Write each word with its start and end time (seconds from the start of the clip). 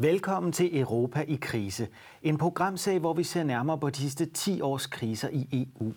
Velkommen 0.00 0.52
til 0.52 0.80
Europa 0.80 1.24
i 1.28 1.38
krise. 1.40 1.88
En 2.22 2.38
programserie, 2.38 2.98
hvor 2.98 3.12
vi 3.12 3.24
ser 3.24 3.42
nærmere 3.42 3.78
på 3.78 3.90
de 3.90 3.96
sidste 3.96 4.26
10 4.26 4.60
års 4.60 4.86
kriser 4.86 5.28
i 5.32 5.66
EU. 5.80 5.92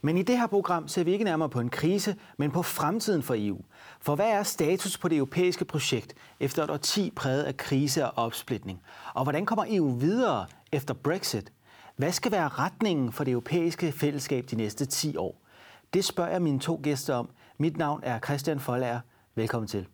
Men 0.00 0.18
i 0.18 0.22
det 0.22 0.38
her 0.38 0.46
program 0.46 0.88
ser 0.88 1.04
vi 1.04 1.12
ikke 1.12 1.24
nærmere 1.24 1.48
på 1.48 1.60
en 1.60 1.70
krise, 1.70 2.16
men 2.36 2.50
på 2.50 2.62
fremtiden 2.62 3.22
for 3.22 3.34
EU. 3.38 3.58
For 4.00 4.14
hvad 4.14 4.26
er 4.26 4.42
status 4.42 4.98
på 4.98 5.08
det 5.08 5.16
europæiske 5.16 5.64
projekt 5.64 6.14
efter 6.40 6.64
et 6.64 6.70
årti 6.70 7.12
præget 7.16 7.42
af 7.42 7.56
krise 7.56 8.06
og 8.06 8.24
opsplitning? 8.24 8.80
Og 9.14 9.22
hvordan 9.22 9.46
kommer 9.46 9.64
EU 9.68 9.92
videre 9.92 10.46
efter 10.72 10.94
Brexit? 10.94 11.52
Hvad 11.96 12.12
skal 12.12 12.32
være 12.32 12.48
retningen 12.48 13.12
for 13.12 13.24
det 13.24 13.32
europæiske 13.32 13.92
fællesskab 13.92 14.44
de 14.50 14.56
næste 14.56 14.86
10 14.86 15.16
år? 15.16 15.42
Det 15.94 16.04
spørger 16.04 16.30
jeg 16.30 16.42
mine 16.42 16.60
to 16.60 16.80
gæster 16.82 17.14
om. 17.14 17.30
Mit 17.58 17.76
navn 17.76 18.00
er 18.02 18.18
Christian 18.18 18.60
Folager. 18.60 19.00
Velkommen 19.34 19.68
til. 19.68 19.86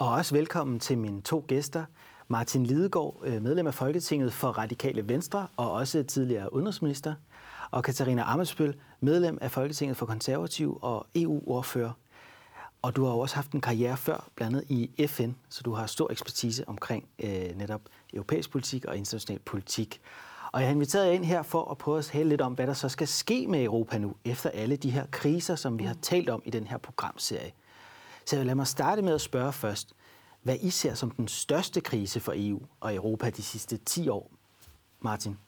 Og 0.00 0.08
også 0.08 0.34
velkommen 0.34 0.80
til 0.80 0.98
mine 0.98 1.20
to 1.20 1.44
gæster. 1.48 1.84
Martin 2.28 2.66
Lidegaard, 2.66 3.22
øh, 3.24 3.42
medlem 3.42 3.66
af 3.66 3.74
Folketinget 3.74 4.32
for 4.32 4.48
Radikale 4.48 5.08
Venstre 5.08 5.46
og 5.56 5.72
også 5.72 6.02
tidligere 6.02 6.52
udenrigsminister. 6.52 7.14
Og 7.70 7.84
Katarina 7.84 8.22
Amesbøl, 8.32 8.74
medlem 9.00 9.38
af 9.40 9.50
Folketinget 9.50 9.96
for 9.96 10.06
Konservativ 10.06 10.78
og 10.82 11.06
EU-ordfører. 11.14 11.90
Og 12.82 12.96
du 12.96 13.04
har 13.04 13.12
også 13.12 13.34
haft 13.34 13.52
en 13.52 13.60
karriere 13.60 13.96
før, 13.96 14.28
blandt 14.34 14.56
andet 14.56 14.70
i 14.70 15.06
FN, 15.06 15.30
så 15.48 15.62
du 15.62 15.72
har 15.72 15.86
stor 15.86 16.12
ekspertise 16.12 16.68
omkring 16.68 17.08
øh, 17.18 17.56
netop 17.56 17.80
europæisk 18.12 18.50
politik 18.50 18.84
og 18.84 18.96
international 18.96 19.40
politik. 19.40 20.00
Og 20.52 20.60
jeg 20.60 20.68
har 20.68 20.74
inviteret 20.74 21.06
jer 21.06 21.12
ind 21.12 21.24
her 21.24 21.42
for 21.42 21.70
at 21.70 21.78
prøve 21.78 21.98
at 21.98 22.04
tale 22.04 22.28
lidt 22.28 22.40
om, 22.40 22.52
hvad 22.52 22.66
der 22.66 22.74
så 22.74 22.88
skal 22.88 23.08
ske 23.08 23.46
med 23.46 23.64
Europa 23.64 23.98
nu, 23.98 24.14
efter 24.24 24.50
alle 24.50 24.76
de 24.76 24.90
her 24.90 25.06
kriser, 25.10 25.56
som 25.56 25.78
vi 25.78 25.84
har 25.84 25.96
talt 26.02 26.28
om 26.28 26.42
i 26.44 26.50
den 26.50 26.66
her 26.66 26.78
programserie. 26.78 27.52
Så 28.28 28.42
lad 28.42 28.54
mig 28.54 28.66
starte 28.66 29.02
med 29.02 29.14
at 29.14 29.20
spørge 29.20 29.52
først, 29.52 29.92
hvad 30.42 30.56
I 30.60 30.70
ser 30.70 30.94
som 30.94 31.10
den 31.10 31.28
største 31.28 31.80
krise 31.80 32.20
for 32.20 32.32
EU 32.36 32.60
og 32.80 32.94
Europa 32.94 33.30
de 33.30 33.42
sidste 33.42 33.76
10 33.76 34.08
år. 34.08 34.30
Martin? 35.00 35.38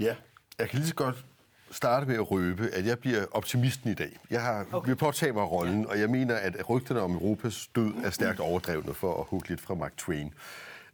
Ja, 0.00 0.16
jeg 0.58 0.68
kan 0.68 0.78
lige 0.78 0.88
så 0.88 0.94
godt 0.94 1.24
starte 1.70 2.06
med 2.06 2.14
at 2.14 2.30
røbe, 2.30 2.68
at 2.68 2.86
jeg 2.86 2.98
bliver 2.98 3.26
optimisten 3.32 3.90
i 3.90 3.94
dag. 3.94 4.18
Jeg 4.30 4.42
har 4.42 4.66
okay. 4.72 4.88
vil 4.88 4.96
påtage 4.96 5.32
mig 5.32 5.50
rollen, 5.50 5.82
ja. 5.82 5.88
og 5.88 6.00
jeg 6.00 6.10
mener, 6.10 6.34
at 6.34 6.70
rygterne 6.70 7.00
om 7.00 7.12
Europas 7.12 7.68
død 7.74 7.94
er 8.04 8.10
stærkt 8.10 8.40
overdrevne 8.40 8.94
for 8.94 9.20
at 9.20 9.26
hugge 9.28 9.48
lidt 9.48 9.60
fra 9.60 9.74
Mark 9.74 9.96
Twain. 9.96 10.34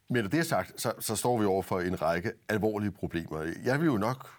Men 0.09 0.25
det 0.25 0.35
er 0.35 0.43
sagt, 0.43 0.81
så, 0.81 0.93
så 0.99 1.17
står 1.17 1.39
vi 1.39 1.45
over 1.45 1.63
for 1.63 1.81
en 1.81 2.03
række 2.03 2.33
alvorlige 2.49 2.91
problemer. 2.91 3.53
Jeg 3.65 3.81
vil 3.81 3.87
jo 3.87 3.97
nok, 3.97 4.31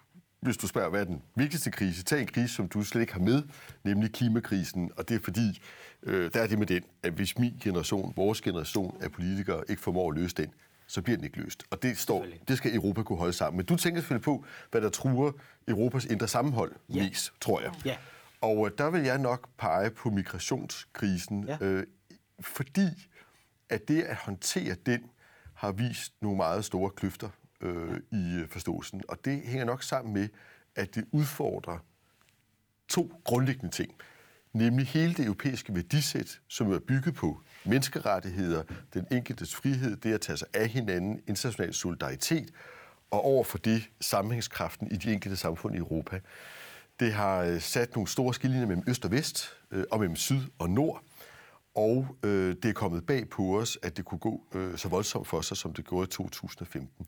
hvis 0.44 0.56
du 0.56 0.66
spørger, 0.66 0.90
hvad 0.90 1.00
er 1.00 1.04
den 1.04 1.22
vigtigste 1.34 1.70
krise, 1.70 2.02
tage 2.02 2.20
en 2.20 2.26
krise, 2.26 2.54
som 2.54 2.68
du 2.68 2.82
slet 2.82 3.00
ikke 3.00 3.12
har 3.12 3.20
med, 3.20 3.42
nemlig 3.84 4.12
klimakrisen. 4.12 4.90
Og 4.96 5.08
det 5.08 5.14
er 5.14 5.20
fordi, 5.24 5.62
øh, 6.02 6.30
der 6.34 6.42
er 6.42 6.46
det 6.46 6.58
med 6.58 6.66
den, 6.66 6.82
at 7.02 7.12
hvis 7.12 7.38
min 7.38 7.54
generation, 7.62 8.12
vores 8.16 8.40
generation 8.40 8.96
af 9.00 9.12
politikere 9.12 9.62
ikke 9.68 9.82
formår 9.82 10.10
at 10.10 10.18
løse 10.18 10.34
den, 10.34 10.52
så 10.86 11.02
bliver 11.02 11.16
den 11.16 11.24
ikke 11.24 11.38
løst. 11.38 11.64
Og 11.70 11.82
det, 11.82 11.98
står, 11.98 12.26
det 12.48 12.58
skal 12.58 12.74
Europa 12.74 13.02
kunne 13.02 13.18
holde 13.18 13.32
sammen. 13.32 13.56
Men 13.56 13.66
du 13.66 13.76
tænker 13.76 14.00
selvfølgelig 14.00 14.24
på, 14.24 14.44
hvad 14.70 14.80
der 14.80 14.88
truer 14.88 15.32
Europas 15.68 16.04
indre 16.04 16.28
sammenhold 16.28 16.72
ja. 16.94 17.02
mest, 17.02 17.32
tror 17.40 17.60
jeg. 17.60 17.72
Ja. 17.84 17.96
Og 18.40 18.66
øh, 18.66 18.72
der 18.78 18.90
vil 18.90 19.02
jeg 19.02 19.18
nok 19.18 19.48
pege 19.58 19.90
på 19.90 20.10
migrationskrisen, 20.10 21.44
ja. 21.48 21.56
øh, 21.60 21.86
fordi 22.40 23.08
at 23.68 23.88
det 23.88 24.02
at 24.02 24.16
håndtere 24.16 24.76
den 24.86 25.00
har 25.54 25.72
vist 25.72 26.12
nogle 26.20 26.36
meget 26.36 26.64
store 26.64 26.90
kløfter 26.90 27.28
øh, 27.64 28.00
i 28.12 28.34
øh, 28.40 28.48
forståelsen. 28.48 29.02
Og 29.08 29.24
det 29.24 29.42
hænger 29.44 29.64
nok 29.64 29.82
sammen 29.82 30.14
med, 30.14 30.28
at 30.76 30.94
det 30.94 31.04
udfordrer 31.12 31.78
to 32.88 33.12
grundlæggende 33.24 33.74
ting. 33.74 33.94
Nemlig 34.52 34.86
hele 34.86 35.14
det 35.14 35.24
europæiske 35.24 35.74
værdisæt, 35.74 36.40
som 36.48 36.72
er 36.72 36.78
bygget 36.78 37.14
på 37.14 37.40
menneskerettigheder, 37.64 38.62
den 38.94 39.06
enkeltes 39.10 39.54
frihed, 39.54 39.96
det 39.96 40.14
at 40.14 40.20
tage 40.20 40.36
sig 40.36 40.48
af 40.54 40.68
hinanden, 40.68 41.20
international 41.26 41.74
solidaritet, 41.74 42.50
og 43.10 43.24
over 43.24 43.44
for 43.44 43.58
det 43.58 43.90
sammenhængskraften 44.00 44.90
i 44.90 44.96
de 44.96 45.12
enkelte 45.12 45.36
samfund 45.36 45.74
i 45.74 45.78
Europa. 45.78 46.20
Det 47.00 47.12
har 47.12 47.42
øh, 47.42 47.60
sat 47.60 47.94
nogle 47.94 48.08
store 48.08 48.34
skillelinjer 48.34 48.68
mellem 48.68 48.84
øst 48.88 49.04
og 49.04 49.10
vest, 49.10 49.48
øh, 49.70 49.84
og 49.90 49.98
mellem 49.98 50.16
syd 50.16 50.40
og 50.58 50.70
nord, 50.70 51.04
og 51.74 52.06
øh, 52.24 52.56
det 52.62 52.64
er 52.64 52.72
kommet 52.72 53.06
bag 53.06 53.28
på 53.28 53.60
os, 53.60 53.78
at 53.82 53.96
det 53.96 54.04
kunne 54.04 54.18
gå 54.18 54.42
øh, 54.54 54.78
så 54.78 54.88
voldsomt 54.88 55.26
for 55.26 55.40
sig, 55.40 55.56
som 55.56 55.72
det 55.72 55.88
gjorde 55.88 56.04
i 56.04 56.10
2015. 56.10 57.06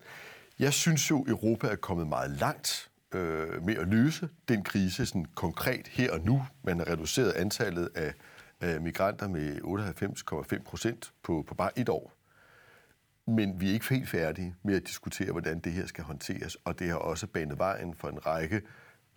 Jeg 0.59 0.73
synes 0.73 1.11
jo, 1.11 1.25
Europa 1.29 1.67
er 1.67 1.77
kommet 1.77 2.07
meget 2.07 2.31
langt 2.31 2.91
øh, 3.15 3.63
med 3.63 3.77
at 3.77 3.89
løse 3.89 4.29
den 4.49 4.65
krise 4.65 5.07
sådan 5.07 5.27
konkret 5.35 5.89
her 5.89 6.13
og 6.13 6.21
nu. 6.21 6.47
Man 6.63 6.79
har 6.79 6.89
reduceret 6.89 7.33
antallet 7.33 7.89
af, 7.95 8.15
af 8.61 8.81
migranter 8.81 9.29
med 9.29 9.59
98,5 10.53 10.63
procent 10.63 11.13
på, 11.23 11.45
på 11.49 11.55
bare 11.55 11.79
et 11.79 11.89
år. 11.89 12.13
Men 13.27 13.61
vi 13.61 13.69
er 13.69 13.73
ikke 13.73 13.89
helt 13.89 14.09
færdige 14.09 14.55
med 14.63 14.77
at 14.77 14.87
diskutere, 14.87 15.33
hvordan 15.33 15.59
det 15.59 15.73
her 15.73 15.87
skal 15.87 16.05
håndteres, 16.05 16.57
og 16.65 16.79
det 16.79 16.89
har 16.89 16.97
også 16.97 17.27
banet 17.27 17.59
vejen 17.59 17.95
for 17.95 18.09
en 18.09 18.27
række 18.27 18.63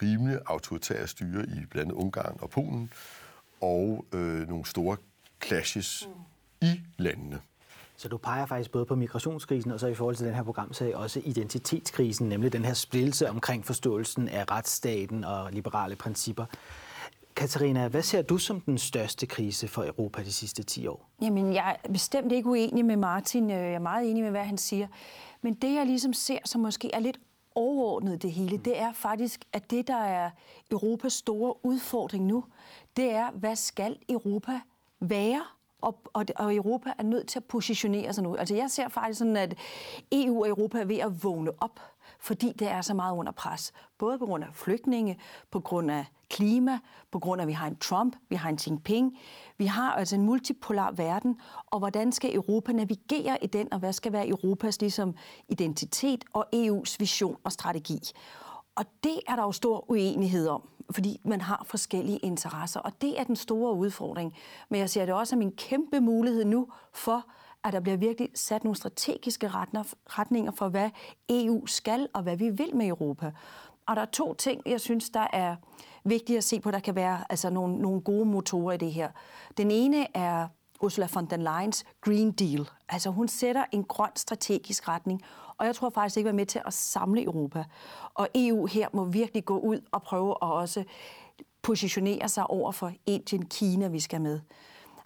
rimelig 0.02 0.40
autoritære 0.46 1.08
styre 1.08 1.44
i 1.44 1.66
blandt 1.66 1.92
andet 1.92 2.04
Ungarn 2.04 2.38
og 2.42 2.50
Polen, 2.50 2.92
og 3.62 4.06
øh, 4.14 4.50
nogle 4.50 4.66
store 4.66 4.98
clashes 5.44 6.08
mm. 6.08 6.68
i 6.68 6.82
landene. 6.98 7.42
Så 8.00 8.08
du 8.08 8.18
peger 8.18 8.46
faktisk 8.46 8.72
både 8.72 8.86
på 8.86 8.96
migrationskrisen 8.96 9.72
og 9.72 9.80
så 9.80 9.88
i 9.88 9.94
forhold 9.94 10.16
til 10.16 10.26
den 10.26 10.36
her 10.36 10.44
programserie 10.44 10.98
også 10.98 11.22
identitetskrisen, 11.24 12.30
nemlig 12.30 12.54
den 12.54 12.66
her 12.66 12.74
splittelse 12.74 13.30
omkring 13.30 13.66
forståelsen 13.66 14.30
af 14.30 14.52
retsstaten 14.52 15.24
og 15.24 15.52
liberale 15.52 15.96
principper. 15.96 16.46
Katarina, 17.36 17.88
hvad 17.88 18.02
ser 18.02 18.22
du 18.22 18.38
som 18.38 18.62
den 18.62 18.78
største 18.78 19.26
krise 19.26 19.68
for 19.68 19.84
Europa 19.84 20.24
de 20.24 20.34
sidste 20.34 20.64
10 20.64 20.88
år? 20.88 21.10
Jamen, 21.22 21.54
jeg 21.54 21.78
er 21.84 21.92
bestemt 21.92 22.32
ikke 22.32 22.50
uenig 22.50 22.86
med 22.86 22.96
Martin. 22.96 23.50
Jeg 23.50 23.74
er 23.74 23.80
meget 23.80 24.10
enig 24.10 24.24
med, 24.24 24.32
hvad 24.32 24.44
han 24.44 24.58
siger. 24.58 24.88
Men 25.42 25.54
det, 25.54 25.74
jeg 25.74 25.86
ligesom 25.86 26.14
ser, 26.14 26.40
som 26.46 26.62
måske 26.62 26.92
er 26.94 27.00
lidt 27.00 27.20
overordnet 27.56 28.22
det 28.22 28.32
hele, 28.32 28.58
det 28.58 28.80
er 28.80 28.94
faktisk, 28.94 29.46
at 29.54 29.72
det, 29.72 29.88
der 29.88 29.98
er 30.04 30.30
Europas 30.72 31.14
store 31.14 31.66
udfordring 31.66 32.26
nu, 32.26 32.44
det 32.98 33.12
er, 33.12 33.32
hvad 33.32 33.56
skal 33.56 33.98
Europa 34.10 34.60
være? 35.00 35.42
Og, 35.82 36.00
og, 36.14 36.26
og 36.36 36.56
Europa 36.56 36.94
er 36.98 37.04
nødt 37.04 37.28
til 37.28 37.40
at 37.40 37.46
positionere 37.46 38.14
sig 38.14 38.24
nu. 38.24 38.36
Altså 38.36 38.56
jeg 38.56 38.72
ser 38.72 38.88
faktisk 38.88 39.20
sådan, 39.20 39.38
at 39.38 39.58
EU 40.12 40.42
og 40.42 40.50
Europa 40.50 40.80
er 40.80 40.86
ved 40.86 40.98
at 40.98 41.24
vågne 41.24 41.52
op, 41.58 41.80
fordi 42.20 42.52
det 42.60 42.68
er 42.68 42.82
så 42.82 42.94
meget 42.94 43.16
under 43.16 43.32
pres. 43.32 43.74
Både 43.98 44.20
på 44.20 44.26
grund 44.26 44.44
af 44.44 44.50
flygtninge, 44.54 45.20
på 45.52 45.60
grund 45.60 45.92
af 45.92 46.06
klima, 46.30 46.80
på 47.12 47.20
grund 47.20 47.42
af, 47.42 47.44
at 47.44 47.48
vi 47.48 47.54
har 47.54 47.68
en 47.68 47.76
Trump, 47.76 48.16
vi 48.30 48.36
har 48.36 48.50
en 48.50 48.60
Jinping. 48.68 49.18
Vi 49.58 49.66
har 49.66 49.92
altså 49.92 50.16
en 50.16 50.22
multipolar 50.22 50.92
verden, 50.92 51.40
og 51.66 51.80
hvordan 51.80 52.12
skal 52.12 52.36
Europa 52.36 52.72
navigere 52.72 53.44
i 53.44 53.48
den, 53.48 53.74
og 53.74 53.80
hvad 53.80 53.94
skal 53.94 54.12
være 54.12 54.28
Europas 54.28 54.82
ligesom, 54.82 55.16
identitet 55.50 56.26
og 56.34 56.46
EU's 56.56 56.96
vision 57.00 57.38
og 57.44 57.52
strategi? 57.52 58.00
Og 58.76 58.86
det 59.04 59.20
er 59.28 59.36
der 59.36 59.44
jo 59.44 59.52
stor 59.52 59.92
uenighed 59.92 60.48
om 60.48 60.70
fordi 60.92 61.22
man 61.24 61.42
har 61.42 61.64
forskellige 61.66 62.18
interesser, 62.18 62.80
og 62.80 62.92
det 63.02 63.20
er 63.20 63.24
den 63.24 63.36
store 63.36 63.74
udfordring. 63.74 64.34
Men 64.70 64.80
jeg 64.80 64.90
ser 64.90 65.06
det 65.06 65.14
også 65.14 65.30
som 65.30 65.42
en 65.42 65.52
kæmpe 65.52 66.00
mulighed 66.00 66.46
nu 66.46 66.68
for, 66.94 67.26
at 67.64 67.74
der 67.74 67.80
bliver 67.80 67.98
virkelig 67.98 68.30
sat 68.36 68.64
nogle 68.64 68.76
strategiske 68.76 69.48
retninger 69.48 70.52
for, 70.52 70.70
hvad 70.70 70.90
EU 71.30 71.66
skal 71.66 72.08
og 72.14 72.24
hvad 72.24 72.38
vi 72.38 72.50
vil 72.50 72.76
med 72.76 72.88
Europa. 72.88 73.32
Og 73.88 73.96
der 73.96 74.02
er 74.02 74.06
to 74.06 74.34
ting, 74.34 74.62
jeg 74.66 74.82
synes, 74.82 75.10
der 75.10 75.28
er 75.34 75.56
vigtigt 76.04 76.38
at 76.38 76.44
se 76.44 76.60
på, 76.60 76.72
der 76.72 76.80
kan 76.80 76.96
være 76.96 77.24
altså 77.30 77.50
nogle, 77.50 77.78
nogle 77.78 78.02
gode 78.02 78.26
motorer 78.26 78.74
i 78.74 78.78
det 78.78 78.94
her. 78.94 79.10
Den 79.58 79.72
ene 79.72 80.18
er 80.18 80.48
Ursula 80.82 81.08
von 81.14 81.26
der 81.26 81.38
Leyens 81.38 81.86
Green 82.02 82.32
Deal. 82.32 82.70
Altså 82.90 83.10
hun 83.10 83.28
sætter 83.28 83.66
en 83.72 83.84
grøn 83.84 84.10
strategisk 84.16 84.88
retning, 84.88 85.22
og 85.60 85.66
jeg 85.66 85.76
tror 85.76 85.90
faktisk 85.90 86.18
ikke, 86.18 86.30
at 86.30 86.36
med 86.36 86.46
til 86.46 86.62
at 86.66 86.74
samle 86.74 87.24
Europa. 87.24 87.64
Og 88.14 88.28
EU 88.36 88.66
her 88.66 88.88
må 88.94 89.06
virkelig 89.06 89.46
gå 89.46 89.58
ud 89.58 89.82
og 89.92 90.02
prøve 90.02 90.32
at 90.32 90.52
også 90.52 90.84
positionere 91.62 92.30
sig 92.30 92.50
over 92.50 92.72
for 92.72 92.92
Indien, 93.06 93.46
Kina, 93.46 93.88
vi 93.88 94.00
skal 94.00 94.22
med. 94.22 94.40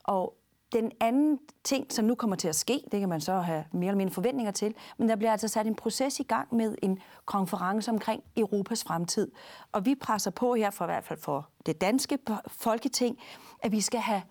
Og 0.03 0.33
den 0.73 0.91
anden 0.99 1.39
ting, 1.63 1.93
som 1.93 2.05
nu 2.05 2.15
kommer 2.15 2.35
til 2.35 2.47
at 2.47 2.55
ske, 2.55 2.83
det 2.91 2.99
kan 2.99 3.09
man 3.09 3.21
så 3.21 3.39
have 3.39 3.65
mere 3.71 3.87
eller 3.87 3.97
mindre 3.97 4.13
forventninger 4.13 4.51
til, 4.51 4.73
men 4.97 5.09
der 5.09 5.15
bliver 5.15 5.31
altså 5.31 5.47
sat 5.47 5.67
en 5.67 5.75
proces 5.75 6.19
i 6.19 6.23
gang 6.23 6.55
med 6.55 6.75
en 6.81 6.99
konference 7.25 7.91
omkring 7.91 8.23
Europas 8.37 8.83
fremtid. 8.83 9.31
Og 9.71 9.85
vi 9.85 9.95
presser 9.95 10.31
på 10.31 10.55
her, 10.55 10.69
for 10.69 10.85
i 10.85 10.87
hvert 10.87 11.03
fald 11.03 11.19
for 11.19 11.49
det 11.65 11.81
danske 11.81 12.17
folketing, 12.47 13.19
at 13.59 13.71
vi 13.71 13.81
skal 13.81 13.99
have 13.99 14.21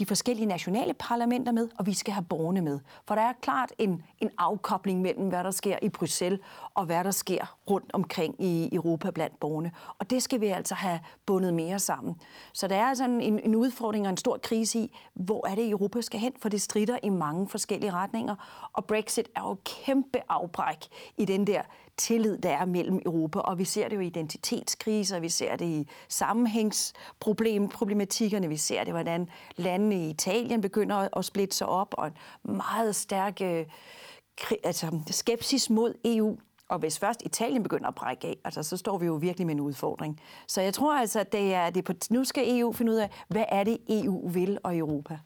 de 0.00 0.06
forskellige 0.06 0.46
nationale 0.46 0.94
parlamenter 0.94 1.52
med, 1.52 1.68
og 1.78 1.86
vi 1.86 1.94
skal 1.94 2.14
have 2.14 2.24
borgerne 2.24 2.60
med. 2.60 2.78
For 3.06 3.14
der 3.14 3.22
er 3.22 3.32
klart 3.40 3.72
en, 3.78 4.02
en 4.18 4.30
afkobling 4.38 5.00
mellem, 5.00 5.28
hvad 5.28 5.44
der 5.44 5.50
sker 5.50 5.78
i 5.82 5.88
Bruxelles, 5.88 6.40
og 6.74 6.84
hvad 6.84 7.04
der 7.04 7.10
sker 7.10 7.56
rundt 7.70 7.90
omkring 7.92 8.34
i 8.38 8.68
Europa 8.72 9.10
blandt 9.10 9.40
borgerne. 9.40 9.72
Og 9.98 10.10
det 10.10 10.22
skal 10.22 10.40
vi 10.40 10.46
altså 10.46 10.74
have 10.74 11.00
bundet 11.26 11.54
mere 11.54 11.78
sammen. 11.78 12.20
Så 12.52 12.68
der 12.68 12.76
er 12.76 12.84
altså 12.84 13.04
en, 13.04 13.20
en 13.20 13.54
udfordring 13.54 14.06
og 14.06 14.10
en 14.10 14.16
stor 14.16 14.38
krise 14.42 14.78
i, 14.78 14.96
hvor 15.14 15.46
er 15.46 15.54
det 15.54 15.70
Europa 15.70 16.00
skal 16.00 16.20
hen, 16.20 16.32
for 16.42 16.48
det 16.48 16.62
strider 16.62 16.98
i 17.02 17.08
mange 17.08 17.48
forskellige 17.48 17.92
retninger. 17.92 18.68
Og 18.72 18.84
Brexit 18.84 19.28
er 19.36 19.40
jo 19.40 19.56
kæmpe 19.64 20.18
afbræk 20.28 20.86
i 21.16 21.24
den 21.24 21.46
der 21.46 21.62
tillid, 22.00 22.38
der 22.38 22.50
er 22.50 22.64
mellem 22.64 23.00
Europa. 23.06 23.38
Og 23.38 23.58
vi 23.58 23.64
ser 23.64 23.88
det 23.88 23.96
jo 23.96 24.00
i 24.00 24.06
identitetskriser, 24.06 25.20
vi 25.20 25.28
ser 25.28 25.56
det 25.56 25.64
i 25.64 25.88
sammenhængsproblematikkerne, 26.08 28.48
vi 28.48 28.56
ser 28.56 28.84
det, 28.84 28.92
hvordan 28.92 29.28
landene 29.56 30.06
i 30.06 30.10
Italien 30.10 30.60
begynder 30.60 31.18
at 31.18 31.24
splitte 31.24 31.56
sig 31.56 31.66
op, 31.66 31.94
og 31.98 32.06
en 32.06 32.12
meget 32.56 32.96
stærk 32.96 33.40
øh, 33.42 33.66
altså, 34.64 35.00
skepsis 35.10 35.70
mod 35.70 35.94
EU. 36.04 36.36
Og 36.68 36.78
hvis 36.78 36.98
først 36.98 37.22
Italien 37.22 37.62
begynder 37.62 37.88
at 37.88 37.94
brække 37.94 38.28
af, 38.28 38.36
altså, 38.44 38.62
så 38.62 38.76
står 38.76 38.98
vi 38.98 39.06
jo 39.06 39.14
virkelig 39.14 39.46
med 39.46 39.54
en 39.54 39.60
udfordring. 39.60 40.20
Så 40.46 40.60
jeg 40.60 40.74
tror 40.74 40.98
altså, 40.98 41.20
at 41.20 41.32
det 41.32 41.54
er, 41.54 41.70
det 41.70 41.84
på, 41.84 41.92
nu 42.10 42.24
skal 42.24 42.58
EU 42.58 42.72
finde 42.72 42.92
ud 42.92 42.96
af, 42.96 43.10
hvad 43.28 43.44
er 43.48 43.64
det, 43.64 43.78
EU 43.88 44.28
vil 44.28 44.58
og 44.64 44.76
Europa. 44.76 45.18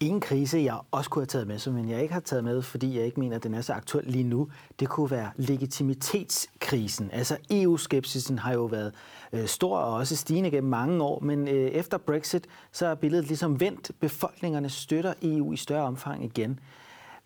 En 0.00 0.20
krise, 0.20 0.58
jeg 0.58 0.78
også 0.90 1.10
kunne 1.10 1.22
have 1.22 1.26
taget 1.26 1.46
med, 1.46 1.72
men 1.72 1.88
jeg 1.90 2.02
ikke 2.02 2.14
har 2.14 2.20
taget 2.20 2.44
med, 2.44 2.62
fordi 2.62 2.96
jeg 2.96 3.04
ikke 3.04 3.20
mener, 3.20 3.36
at 3.36 3.42
den 3.42 3.54
er 3.54 3.60
så 3.60 3.72
aktuel 3.72 4.04
lige 4.06 4.24
nu, 4.24 4.48
det 4.80 4.88
kunne 4.88 5.10
være 5.10 5.30
legitimitetskrisen. 5.36 7.10
Altså 7.12 7.36
EU-skepsisen 7.50 8.38
har 8.38 8.52
jo 8.52 8.64
været 8.64 8.94
øh, 9.32 9.46
stor 9.46 9.78
og 9.78 9.94
også 9.94 10.16
stigende 10.16 10.50
gennem 10.50 10.70
mange 10.70 11.02
år, 11.02 11.20
men 11.20 11.48
øh, 11.48 11.70
efter 11.70 11.98
Brexit, 11.98 12.46
så 12.72 12.86
er 12.86 12.94
billedet 12.94 13.26
ligesom 13.26 13.60
vendt. 13.60 13.90
Befolkningerne 14.00 14.68
støtter 14.68 15.14
EU 15.22 15.52
i 15.52 15.56
større 15.56 15.84
omfang 15.84 16.24
igen. 16.24 16.60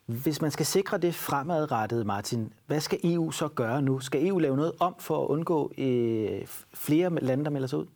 Hvis 0.06 0.40
man 0.40 0.50
skal 0.50 0.66
sikre 0.66 0.98
det 0.98 1.14
fremadrettet, 1.14 2.06
Martin, 2.06 2.52
hvad 2.66 2.80
skal 2.80 2.98
EU 3.04 3.30
så 3.30 3.48
gøre 3.48 3.82
nu? 3.82 4.00
Skal 4.00 4.26
EU 4.26 4.38
lave 4.38 4.56
noget 4.56 4.72
om 4.80 4.94
for 4.98 5.24
at 5.24 5.28
undgå 5.28 5.72
øh, 5.78 6.46
flere 6.74 7.10
lande, 7.22 7.44
der 7.44 7.50
melder 7.50 7.68
sig 7.68 7.78
ud? 7.78 7.86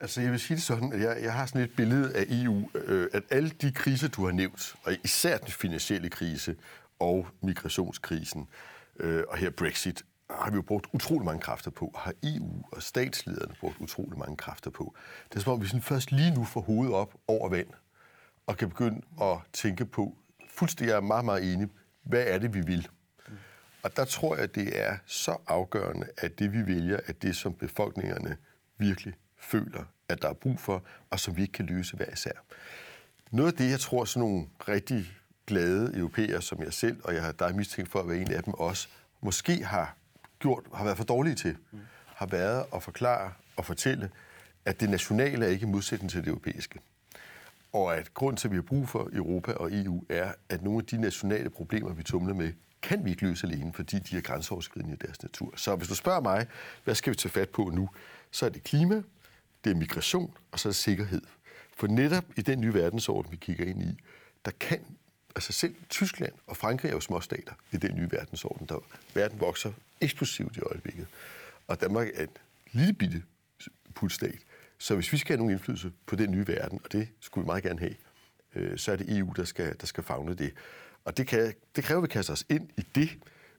Altså, 0.00 0.20
jeg 0.20 0.30
vil 0.30 0.40
sige 0.40 0.56
det 0.56 0.64
sådan, 0.64 0.92
at 0.92 1.00
jeg, 1.00 1.18
jeg 1.22 1.32
har 1.32 1.46
sådan 1.46 1.60
et 1.60 1.76
billede 1.76 2.16
af 2.16 2.24
EU, 2.28 2.70
øh, 2.74 3.08
at 3.12 3.22
alle 3.30 3.50
de 3.50 3.72
kriser, 3.72 4.08
du 4.08 4.24
har 4.24 4.32
nævnt, 4.32 4.74
og 4.82 4.92
især 5.04 5.38
den 5.38 5.48
finansielle 5.48 6.08
krise 6.08 6.56
og 6.98 7.26
migrationskrisen, 7.42 8.48
øh, 8.96 9.24
og 9.28 9.38
her 9.38 9.50
Brexit, 9.50 10.04
har 10.30 10.50
vi 10.50 10.56
jo 10.56 10.62
brugt 10.62 10.86
utrolig 10.92 11.24
mange 11.24 11.40
kræfter 11.40 11.70
på, 11.70 11.94
har 11.98 12.14
EU 12.22 12.64
og 12.72 12.82
statslederne 12.82 13.54
brugt 13.60 13.76
utrolig 13.80 14.18
mange 14.18 14.36
kræfter 14.36 14.70
på. 14.70 14.94
Det 15.28 15.36
er 15.36 15.40
som 15.40 15.52
om, 15.52 15.62
vi 15.62 15.66
sådan 15.66 15.82
først 15.82 16.12
lige 16.12 16.34
nu 16.34 16.44
får 16.44 16.60
hovedet 16.60 16.94
op 16.94 17.14
over 17.26 17.48
vand, 17.48 17.68
og 18.46 18.56
kan 18.56 18.68
begynde 18.68 19.00
at 19.22 19.38
tænke 19.52 19.84
på, 19.86 20.16
fuldstændig, 20.50 20.90
jeg 20.90 20.96
er 20.96 21.00
meget, 21.00 21.24
meget 21.24 21.52
enig, 21.52 21.68
hvad 22.02 22.24
er 22.26 22.38
det, 22.38 22.54
vi 22.54 22.60
vil? 22.60 22.88
Og 23.82 23.96
der 23.96 24.04
tror 24.04 24.36
jeg, 24.36 24.54
det 24.54 24.80
er 24.80 24.96
så 25.06 25.36
afgørende, 25.46 26.06
at 26.16 26.38
det, 26.38 26.52
vi 26.52 26.66
vælger, 26.66 27.00
er 27.06 27.12
det, 27.12 27.36
som 27.36 27.54
befolkningerne 27.54 28.36
virkelig 28.78 29.14
føler, 29.38 29.84
at 30.08 30.22
der 30.22 30.28
er 30.28 30.32
brug 30.32 30.60
for, 30.60 30.82
og 31.10 31.20
som 31.20 31.36
vi 31.36 31.42
ikke 31.42 31.52
kan 31.52 31.66
løse 31.66 31.96
hver 31.96 32.12
især. 32.12 32.32
Noget 33.30 33.52
af 33.52 33.58
det, 33.58 33.70
jeg 33.70 33.80
tror, 33.80 34.04
sådan 34.04 34.28
nogle 34.28 34.46
rigtig 34.68 35.12
glade 35.46 35.96
europæere 35.98 36.42
som 36.42 36.62
jeg 36.62 36.72
selv, 36.72 37.00
og 37.04 37.14
jeg 37.14 37.22
har 37.22 37.32
dig 37.32 37.56
mistænkt 37.56 37.90
for 37.90 38.00
at 38.00 38.08
være 38.08 38.18
en 38.18 38.32
af 38.32 38.42
dem 38.42 38.54
også, 38.54 38.88
måske 39.20 39.64
har 39.64 39.96
gjort, 40.38 40.64
har 40.74 40.84
været 40.84 40.96
for 40.96 41.04
dårlige 41.04 41.34
til, 41.34 41.56
har 42.06 42.26
været 42.26 42.64
at 42.74 42.82
forklare 42.82 43.32
og 43.56 43.64
fortælle, 43.64 44.10
at 44.64 44.80
det 44.80 44.90
nationale 44.90 45.46
er 45.46 45.48
ikke 45.48 45.66
i 45.66 45.68
modsætning 45.68 46.10
til 46.10 46.20
det 46.20 46.28
europæiske. 46.28 46.78
Og 47.72 47.96
at 47.96 48.14
grund 48.14 48.36
til, 48.36 48.48
at 48.48 48.52
vi 48.52 48.56
har 48.56 48.62
brug 48.62 48.88
for 48.88 49.10
Europa 49.12 49.52
og 49.52 49.70
EU, 49.72 50.04
er, 50.08 50.32
at 50.48 50.62
nogle 50.62 50.78
af 50.78 50.84
de 50.84 51.00
nationale 51.00 51.50
problemer, 51.50 51.92
vi 51.92 52.02
tumler 52.02 52.34
med, 52.34 52.52
kan 52.82 53.04
vi 53.04 53.10
ikke 53.10 53.22
løse 53.26 53.46
alene, 53.46 53.72
fordi 53.72 53.98
de 53.98 54.16
er 54.16 54.20
grænseoverskridende 54.20 54.94
i 54.94 54.96
deres 54.96 55.22
natur. 55.22 55.52
Så 55.56 55.76
hvis 55.76 55.88
du 55.88 55.94
spørger 55.94 56.20
mig, 56.20 56.46
hvad 56.84 56.94
skal 56.94 57.10
vi 57.10 57.16
tage 57.16 57.32
fat 57.32 57.48
på 57.48 57.70
nu, 57.74 57.90
så 58.30 58.46
er 58.46 58.50
det 58.50 58.62
klima, 58.62 59.02
det 59.64 59.70
er 59.70 59.74
migration, 59.74 60.34
og 60.52 60.60
så 60.60 60.68
er 60.68 60.70
det 60.70 60.76
sikkerhed. 60.76 61.22
For 61.76 61.86
netop 61.86 62.24
i 62.36 62.42
den 62.42 62.60
nye 62.60 62.74
verdensorden, 62.74 63.32
vi 63.32 63.36
kigger 63.36 63.64
ind 63.64 63.82
i, 63.82 63.98
der 64.44 64.50
kan, 64.60 64.80
altså 65.36 65.52
selv 65.52 65.74
Tyskland 65.88 66.32
og 66.46 66.56
Frankrig 66.56 66.88
er 66.88 66.92
jo 66.92 67.00
småstater 67.00 67.52
i 67.72 67.76
den 67.76 67.96
nye 67.96 68.08
verdensorden, 68.10 68.66
der 68.66 68.78
verden 69.14 69.40
vokser 69.40 69.72
eksplosivt 70.00 70.56
i 70.56 70.60
øjeblikket. 70.60 71.06
Og 71.66 71.80
Danmark 71.80 72.08
er 72.14 72.22
en 72.22 72.28
lille 72.72 72.92
bitte 72.92 73.22
putstat. 73.94 74.38
Så 74.78 74.94
hvis 74.94 75.12
vi 75.12 75.18
skal 75.18 75.32
have 75.32 75.38
nogen 75.38 75.52
indflydelse 75.52 75.92
på 76.06 76.16
den 76.16 76.30
nye 76.30 76.48
verden, 76.48 76.80
og 76.84 76.92
det 76.92 77.08
skulle 77.20 77.44
vi 77.44 77.46
meget 77.46 77.62
gerne 77.62 77.78
have, 77.78 77.94
øh, 78.54 78.78
så 78.78 78.92
er 78.92 78.96
det 78.96 79.18
EU, 79.18 79.32
der 79.36 79.44
skal, 79.44 79.76
der 79.80 79.86
skal 79.86 80.04
fagne 80.04 80.34
det. 80.34 80.54
Og 81.04 81.16
det, 81.16 81.26
kan, 81.26 81.54
det 81.76 81.84
kræver, 81.84 81.98
at 81.98 82.02
vi 82.02 82.12
kaster 82.12 82.32
os 82.32 82.44
ind 82.48 82.68
i 82.76 82.86
det, 82.94 83.18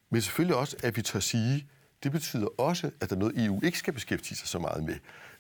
men 0.10 0.22
selvfølgelig 0.22 0.56
også, 0.56 0.78
at 0.84 0.98
vi 0.98 1.02
tør 1.02 1.20
sige, 1.20 1.68
det 2.04 2.12
betyder 2.12 2.48
også, 2.60 2.92
at 3.02 3.10
der 3.10 3.16
er 3.16 3.20
noget, 3.20 3.46
EU 3.46 3.62
ikke 3.64 3.80
skal 3.80 3.94
beskæftige 3.94 4.38
sig 4.38 4.48
så 4.48 4.60
meget 4.60 4.84
med. 4.84 4.96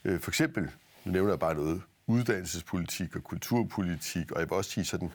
Øh, 0.06 0.19
for 0.19 0.31
eksempel, 0.31 0.71
nu 1.06 1.11
nævner 1.11 1.31
jeg 1.31 1.39
bare 1.39 1.56
noget, 1.56 1.81
uddannelsespolitik 2.07 3.15
og 3.15 3.23
kulturpolitik, 3.23 4.31
og 4.31 4.39
jeg 4.39 4.50
vil 4.50 4.57
også 4.57 4.71
sige 4.71 4.85
sådan 4.85 5.11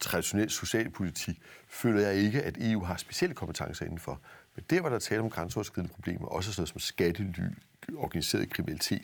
traditionel 0.00 0.50
socialpolitik, 0.50 1.40
føler 1.68 2.00
jeg 2.00 2.14
ikke, 2.14 2.42
at 2.42 2.56
EU 2.60 2.84
har 2.84 2.96
specielle 2.96 3.34
kompetencer 3.34 3.84
indenfor. 3.84 4.20
Men 4.56 4.64
der, 4.70 4.80
hvor 4.80 4.88
der 4.88 4.98
taler 4.98 5.22
om 5.22 5.30
grænseoverskridende 5.30 5.94
problemer, 5.94 6.26
også 6.26 6.52
sådan 6.52 6.60
noget 6.60 6.68
som 6.68 6.80
skattely, 6.80 7.48
organiseret 7.96 8.50
kriminalitet, 8.50 9.02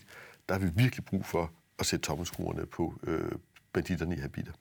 der 0.49 0.55
har 0.55 0.61
vi 0.61 0.71
virkelig 0.75 1.05
brug 1.05 1.27
for 1.27 1.51
at 1.79 1.87
sætte 1.87 2.07
tommelskruerne 2.07 2.67
på 2.67 2.95
øh, 3.03 3.33
banditterne 3.73 4.17
i 4.17 4.19
habiter. 4.19 4.53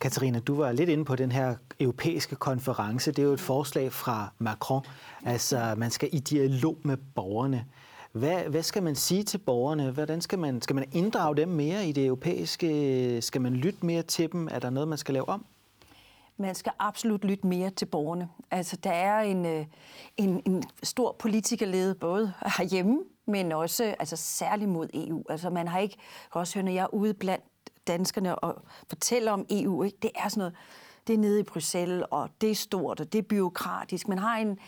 Katarina, 0.00 0.38
du 0.38 0.54
var 0.54 0.72
lidt 0.72 0.90
inde 0.90 1.04
på 1.04 1.16
den 1.16 1.32
her 1.32 1.54
europæiske 1.80 2.36
konference. 2.36 3.12
Det 3.12 3.18
er 3.18 3.26
jo 3.26 3.32
et 3.32 3.40
forslag 3.40 3.92
fra 3.92 4.32
Macron. 4.38 4.82
Altså, 5.24 5.74
man 5.76 5.90
skal 5.90 6.08
i 6.12 6.18
dialog 6.18 6.78
med 6.82 6.96
borgerne. 7.14 7.66
Hvad, 8.12 8.42
hvad 8.42 8.62
skal 8.62 8.82
man 8.82 8.94
sige 8.94 9.22
til 9.22 9.38
borgerne? 9.38 9.90
Hvordan 9.90 10.20
skal 10.20 10.38
man, 10.38 10.62
skal 10.62 10.76
man 10.76 10.84
inddrage 10.92 11.36
dem 11.36 11.48
mere 11.48 11.86
i 11.86 11.92
det 11.92 12.06
europæiske? 12.06 13.22
Skal 13.22 13.40
man 13.40 13.54
lytte 13.54 13.86
mere 13.86 14.02
til 14.02 14.32
dem? 14.32 14.48
Er 14.50 14.58
der 14.58 14.70
noget, 14.70 14.88
man 14.88 14.98
skal 14.98 15.12
lave 15.12 15.28
om? 15.28 15.46
Man 16.36 16.54
skal 16.54 16.72
absolut 16.78 17.24
lytte 17.24 17.46
mere 17.46 17.70
til 17.70 17.86
borgerne. 17.86 18.28
Altså, 18.50 18.76
der 18.76 18.92
er 18.92 19.20
en, 19.20 19.46
øh, 19.46 19.66
en, 20.16 20.42
en 20.46 20.62
stor 20.82 21.16
politikerlede 21.18 21.94
både 21.94 22.32
herhjemme, 22.58 22.98
men 23.26 23.52
også 23.52 23.94
altså, 23.98 24.16
særligt 24.16 24.70
mod 24.70 24.88
EU. 24.94 25.24
Altså, 25.28 25.50
man 25.50 25.68
har 25.68 25.78
ikke, 25.78 25.96
også 26.30 26.54
høre, 26.54 26.64
når 26.64 26.72
jeg 26.72 26.82
er 26.82 26.94
ude 26.94 27.14
blandt 27.14 27.44
danskerne 27.86 28.38
og 28.38 28.62
fortæller 28.88 29.32
om 29.32 29.46
EU, 29.50 29.82
ikke? 29.82 29.98
det 30.02 30.10
er 30.14 30.28
sådan 30.28 30.40
noget, 30.40 30.54
det 31.06 31.14
er 31.14 31.18
nede 31.18 31.40
i 31.40 31.42
Bruxelles, 31.42 32.04
og 32.10 32.28
det 32.40 32.50
er 32.50 32.54
stort, 32.54 33.00
og 33.00 33.12
det 33.12 33.18
er 33.18 33.22
byråkratisk. 33.22 34.08
Man 34.08 34.18
har 34.18 34.36
en, 34.36 34.58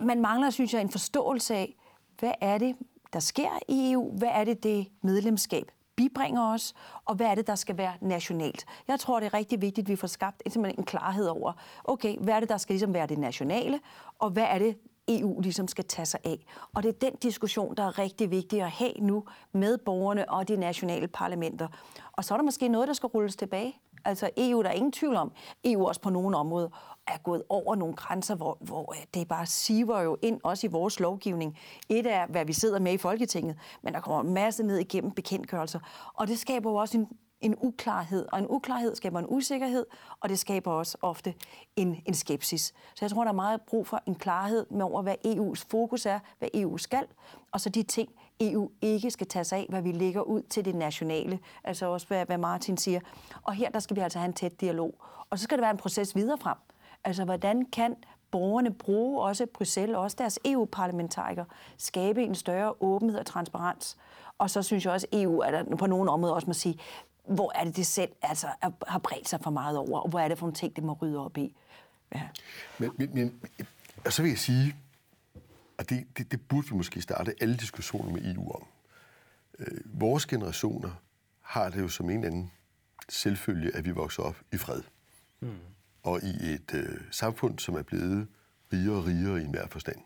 man 0.00 0.20
mangler, 0.20 0.50
synes 0.50 0.74
jeg, 0.74 0.80
en 0.80 0.90
forståelse 0.90 1.54
af, 1.54 1.76
hvad 2.18 2.32
er 2.40 2.58
det, 2.58 2.76
der 3.12 3.20
sker 3.20 3.58
i 3.68 3.92
EU? 3.92 4.18
Hvad 4.18 4.28
er 4.32 4.44
det, 4.44 4.62
det 4.62 4.86
medlemskab 5.02 5.70
bibringer 5.96 6.52
os, 6.52 6.74
og 7.04 7.14
hvad 7.14 7.26
er 7.26 7.34
det, 7.34 7.46
der 7.46 7.54
skal 7.54 7.78
være 7.78 7.92
nationalt. 8.00 8.66
Jeg 8.88 9.00
tror, 9.00 9.20
det 9.20 9.26
er 9.26 9.34
rigtig 9.34 9.62
vigtigt, 9.62 9.84
at 9.84 9.88
vi 9.88 9.96
får 9.96 10.06
skabt 10.06 10.42
en 10.56 10.84
klarhed 10.84 11.26
over, 11.26 11.52
okay, 11.84 12.18
hvad 12.18 12.34
er 12.34 12.40
det, 12.40 12.48
der 12.48 12.56
skal 12.56 12.72
ligesom 12.72 12.94
være 12.94 13.06
det 13.06 13.18
nationale, 13.18 13.80
og 14.18 14.30
hvad 14.30 14.46
er 14.48 14.58
det, 14.58 14.76
EU 15.08 15.40
ligesom 15.40 15.68
skal 15.68 15.84
tage 15.84 16.06
sig 16.06 16.20
af. 16.24 16.38
Og 16.74 16.82
det 16.82 16.88
er 16.88 17.10
den 17.10 17.16
diskussion, 17.22 17.74
der 17.76 17.82
er 17.82 17.98
rigtig 17.98 18.30
vigtig 18.30 18.62
at 18.62 18.70
have 18.70 18.92
nu 18.98 19.24
med 19.52 19.78
borgerne 19.78 20.30
og 20.30 20.48
de 20.48 20.56
nationale 20.56 21.08
parlamenter. 21.08 21.68
Og 22.12 22.24
så 22.24 22.34
er 22.34 22.38
der 22.38 22.44
måske 22.44 22.68
noget, 22.68 22.88
der 22.88 22.94
skal 22.94 23.06
rulles 23.06 23.36
tilbage. 23.36 23.80
Altså 24.04 24.30
EU, 24.36 24.62
der 24.62 24.68
er 24.68 24.72
ingen 24.72 24.92
tvivl 24.92 25.16
om, 25.16 25.32
EU 25.64 25.86
også 25.86 26.00
på 26.00 26.10
nogle 26.10 26.36
områder 26.36 26.68
er 27.06 27.18
gået 27.18 27.42
over 27.48 27.76
nogle 27.76 27.94
grænser, 27.94 28.34
hvor, 28.34 28.58
hvor 28.60 28.94
det 29.14 29.28
bare 29.28 29.46
siver 29.46 30.00
jo 30.00 30.18
ind, 30.22 30.40
også 30.44 30.66
i 30.66 30.70
vores 30.70 31.00
lovgivning. 31.00 31.58
Et 31.88 32.06
er, 32.06 32.26
hvad 32.26 32.44
vi 32.44 32.52
sidder 32.52 32.78
med 32.78 32.92
i 32.92 32.96
Folketinget, 32.96 33.56
men 33.82 33.94
der 33.94 34.00
kommer 34.00 34.20
en 34.20 34.34
masse 34.34 34.62
ned 34.62 34.78
igennem 34.78 35.10
bekendtgørelser. 35.10 35.80
Og 36.14 36.28
det 36.28 36.38
skaber 36.38 36.70
jo 36.70 36.76
også 36.76 36.98
en, 36.98 37.08
en 37.40 37.54
uklarhed, 37.58 38.26
og 38.32 38.38
en 38.38 38.46
uklarhed 38.48 38.94
skaber 38.94 39.18
en 39.18 39.26
usikkerhed, 39.28 39.86
og 40.20 40.28
det 40.28 40.38
skaber 40.38 40.72
også 40.72 40.98
ofte 41.02 41.34
en, 41.76 42.02
en 42.06 42.14
skepsis. 42.14 42.74
Så 42.94 43.04
jeg 43.04 43.10
tror, 43.10 43.24
der 43.24 43.30
er 43.30 43.34
meget 43.34 43.60
brug 43.60 43.86
for 43.86 44.02
en 44.06 44.14
klarhed 44.14 44.66
med 44.70 44.84
over, 44.84 45.02
hvad 45.02 45.14
EU's 45.26 45.64
fokus 45.70 46.06
er, 46.06 46.18
hvad 46.38 46.48
EU 46.54 46.78
skal, 46.78 47.06
og 47.52 47.60
så 47.60 47.68
de 47.68 47.82
ting, 47.82 48.08
EU 48.40 48.70
ikke 48.82 49.10
skal 49.10 49.26
tage 49.26 49.44
sig 49.44 49.58
af, 49.58 49.66
hvad 49.68 49.82
vi 49.82 49.92
lægger 49.92 50.22
ud 50.22 50.42
til 50.42 50.64
det 50.64 50.74
nationale, 50.74 51.38
altså 51.64 51.86
også 51.86 52.06
hvad, 52.06 52.26
hvad 52.26 52.38
Martin 52.38 52.76
siger. 52.76 53.00
Og 53.42 53.54
her 53.54 53.70
der 53.70 53.78
skal 53.78 53.96
vi 53.96 54.00
altså 54.00 54.18
have 54.18 54.28
en 54.28 54.32
tæt 54.32 54.60
dialog. 54.60 54.94
Og 55.30 55.38
så 55.38 55.44
skal 55.44 55.58
der 55.58 55.62
være 55.62 55.70
en 55.70 55.76
proces 55.76 56.16
videre 56.16 56.38
frem. 56.38 56.56
Altså, 57.04 57.24
hvordan 57.24 57.64
kan 57.64 57.96
borgerne 58.30 58.74
bruge 58.74 59.22
også 59.22 59.46
Bruxelles, 59.46 59.96
også 59.96 60.16
deres 60.18 60.38
EU-parlamentarikere, 60.44 61.46
skabe 61.78 62.22
en 62.22 62.34
større 62.34 62.74
åbenhed 62.80 63.18
og 63.18 63.26
transparens. 63.26 63.96
Og 64.38 64.50
så 64.50 64.62
synes 64.62 64.84
jeg 64.84 64.92
også, 64.92 65.06
at 65.12 65.22
EU 65.22 65.38
er 65.40 65.50
der 65.50 65.76
på 65.76 65.86
nogle 65.86 66.10
områder 66.10 66.34
også 66.34 66.46
må 66.46 66.52
sige, 66.52 66.78
hvor 67.28 67.52
er 67.54 67.64
det 67.64 67.76
det 67.76 67.86
selv 67.86 68.10
altså, 68.22 68.48
har 68.88 68.98
bredt 68.98 69.28
sig 69.28 69.40
for 69.40 69.50
meget 69.50 69.78
over, 69.78 70.00
og 70.00 70.08
hvor 70.08 70.20
er 70.20 70.28
det 70.28 70.38
for 70.38 70.46
nogle 70.46 70.56
ting, 70.56 70.76
det 70.76 70.84
må 70.84 70.92
rydde 70.92 71.18
op 71.24 71.38
i. 71.38 71.56
Ja. 72.14 72.22
Men, 72.78 72.90
men, 72.98 73.10
men 73.14 73.40
så 74.10 74.22
vil 74.22 74.28
jeg 74.28 74.38
sige, 74.38 74.76
at 75.78 75.90
det, 75.90 76.06
det, 76.18 76.32
det 76.32 76.48
burde 76.48 76.68
vi 76.68 76.76
måske 76.76 77.02
starte 77.02 77.34
alle 77.40 77.56
diskussioner 77.56 78.12
med 78.12 78.34
EU 78.34 78.52
om. 78.52 78.64
Øh, 79.58 79.80
vores 79.84 80.26
generationer 80.26 80.90
har 81.40 81.68
det 81.68 81.80
jo 81.80 81.88
som 81.88 82.10
en 82.10 82.16
eller 82.16 82.26
anden 82.26 82.52
selvfølge, 83.08 83.76
at 83.76 83.84
vi 83.84 83.90
vokser 83.90 84.22
op 84.22 84.36
i 84.52 84.56
fred. 84.56 84.82
Mm 85.40 85.58
og 86.06 86.22
i 86.22 86.52
et 86.52 86.74
øh, 86.74 87.00
samfund, 87.10 87.58
som 87.58 87.74
er 87.74 87.82
blevet 87.82 88.28
rigere 88.72 88.96
og 88.96 89.06
rigere 89.06 89.40
i 89.40 89.44
enhver 89.44 89.66
forstand. 89.66 89.96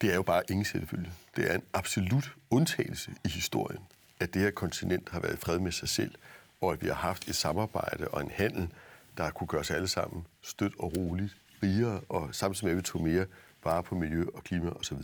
Det 0.00 0.10
er 0.10 0.14
jo 0.14 0.22
bare 0.22 0.42
ingen 0.50 0.64
selvfølge. 0.64 1.12
Det 1.36 1.50
er 1.50 1.54
en 1.54 1.62
absolut 1.72 2.36
undtagelse 2.50 3.10
i 3.24 3.28
historien, 3.28 3.82
at 4.22 4.34
det 4.34 4.42
her 4.42 4.50
kontinent 4.50 5.08
har 5.08 5.20
været 5.20 5.34
i 5.34 5.36
fred 5.36 5.58
med 5.58 5.72
sig 5.72 5.88
selv, 5.88 6.14
og 6.60 6.72
at 6.72 6.82
vi 6.82 6.86
har 6.86 6.94
haft 6.94 7.28
et 7.28 7.34
samarbejde 7.34 8.08
og 8.08 8.22
en 8.22 8.30
handel, 8.30 8.72
der 9.16 9.30
kunne 9.30 9.46
gøre 9.46 9.60
os 9.60 9.70
alle 9.70 9.88
sammen 9.88 10.26
stødt 10.42 10.74
og 10.78 10.96
roligt 10.96 11.36
rigere, 11.62 12.00
og 12.08 12.34
samtidig 12.34 12.64
med, 12.64 12.72
at 12.72 12.76
vi 12.76 12.82
tog 12.82 13.02
mere 13.02 13.26
vare 13.64 13.82
på 13.82 13.94
miljø 13.94 14.26
og 14.34 14.44
klima 14.44 14.70
osv. 14.70 14.98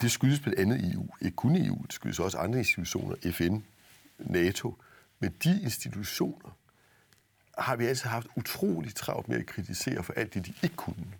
Det 0.00 0.10
skyldes 0.10 0.40
blandt 0.40 0.60
andet 0.60 0.92
EU. 0.92 1.06
Ikke 1.20 1.36
kun 1.36 1.56
EU, 1.56 1.82
det 1.82 1.92
skyldes 1.92 2.20
også 2.20 2.38
andre 2.38 2.58
institutioner, 2.58 3.16
FN, 3.32 3.58
NATO. 4.18 4.76
Men 5.18 5.34
de 5.44 5.62
institutioner 5.62 6.56
har 7.58 7.76
vi 7.76 7.86
altså 7.86 8.08
haft 8.08 8.26
utrolig 8.36 8.94
travlt 8.94 9.28
med 9.28 9.38
at 9.38 9.46
kritisere 9.46 10.02
for 10.02 10.12
alt 10.12 10.34
det, 10.34 10.46
de 10.46 10.54
ikke 10.62 10.76
kunne. 10.76 11.12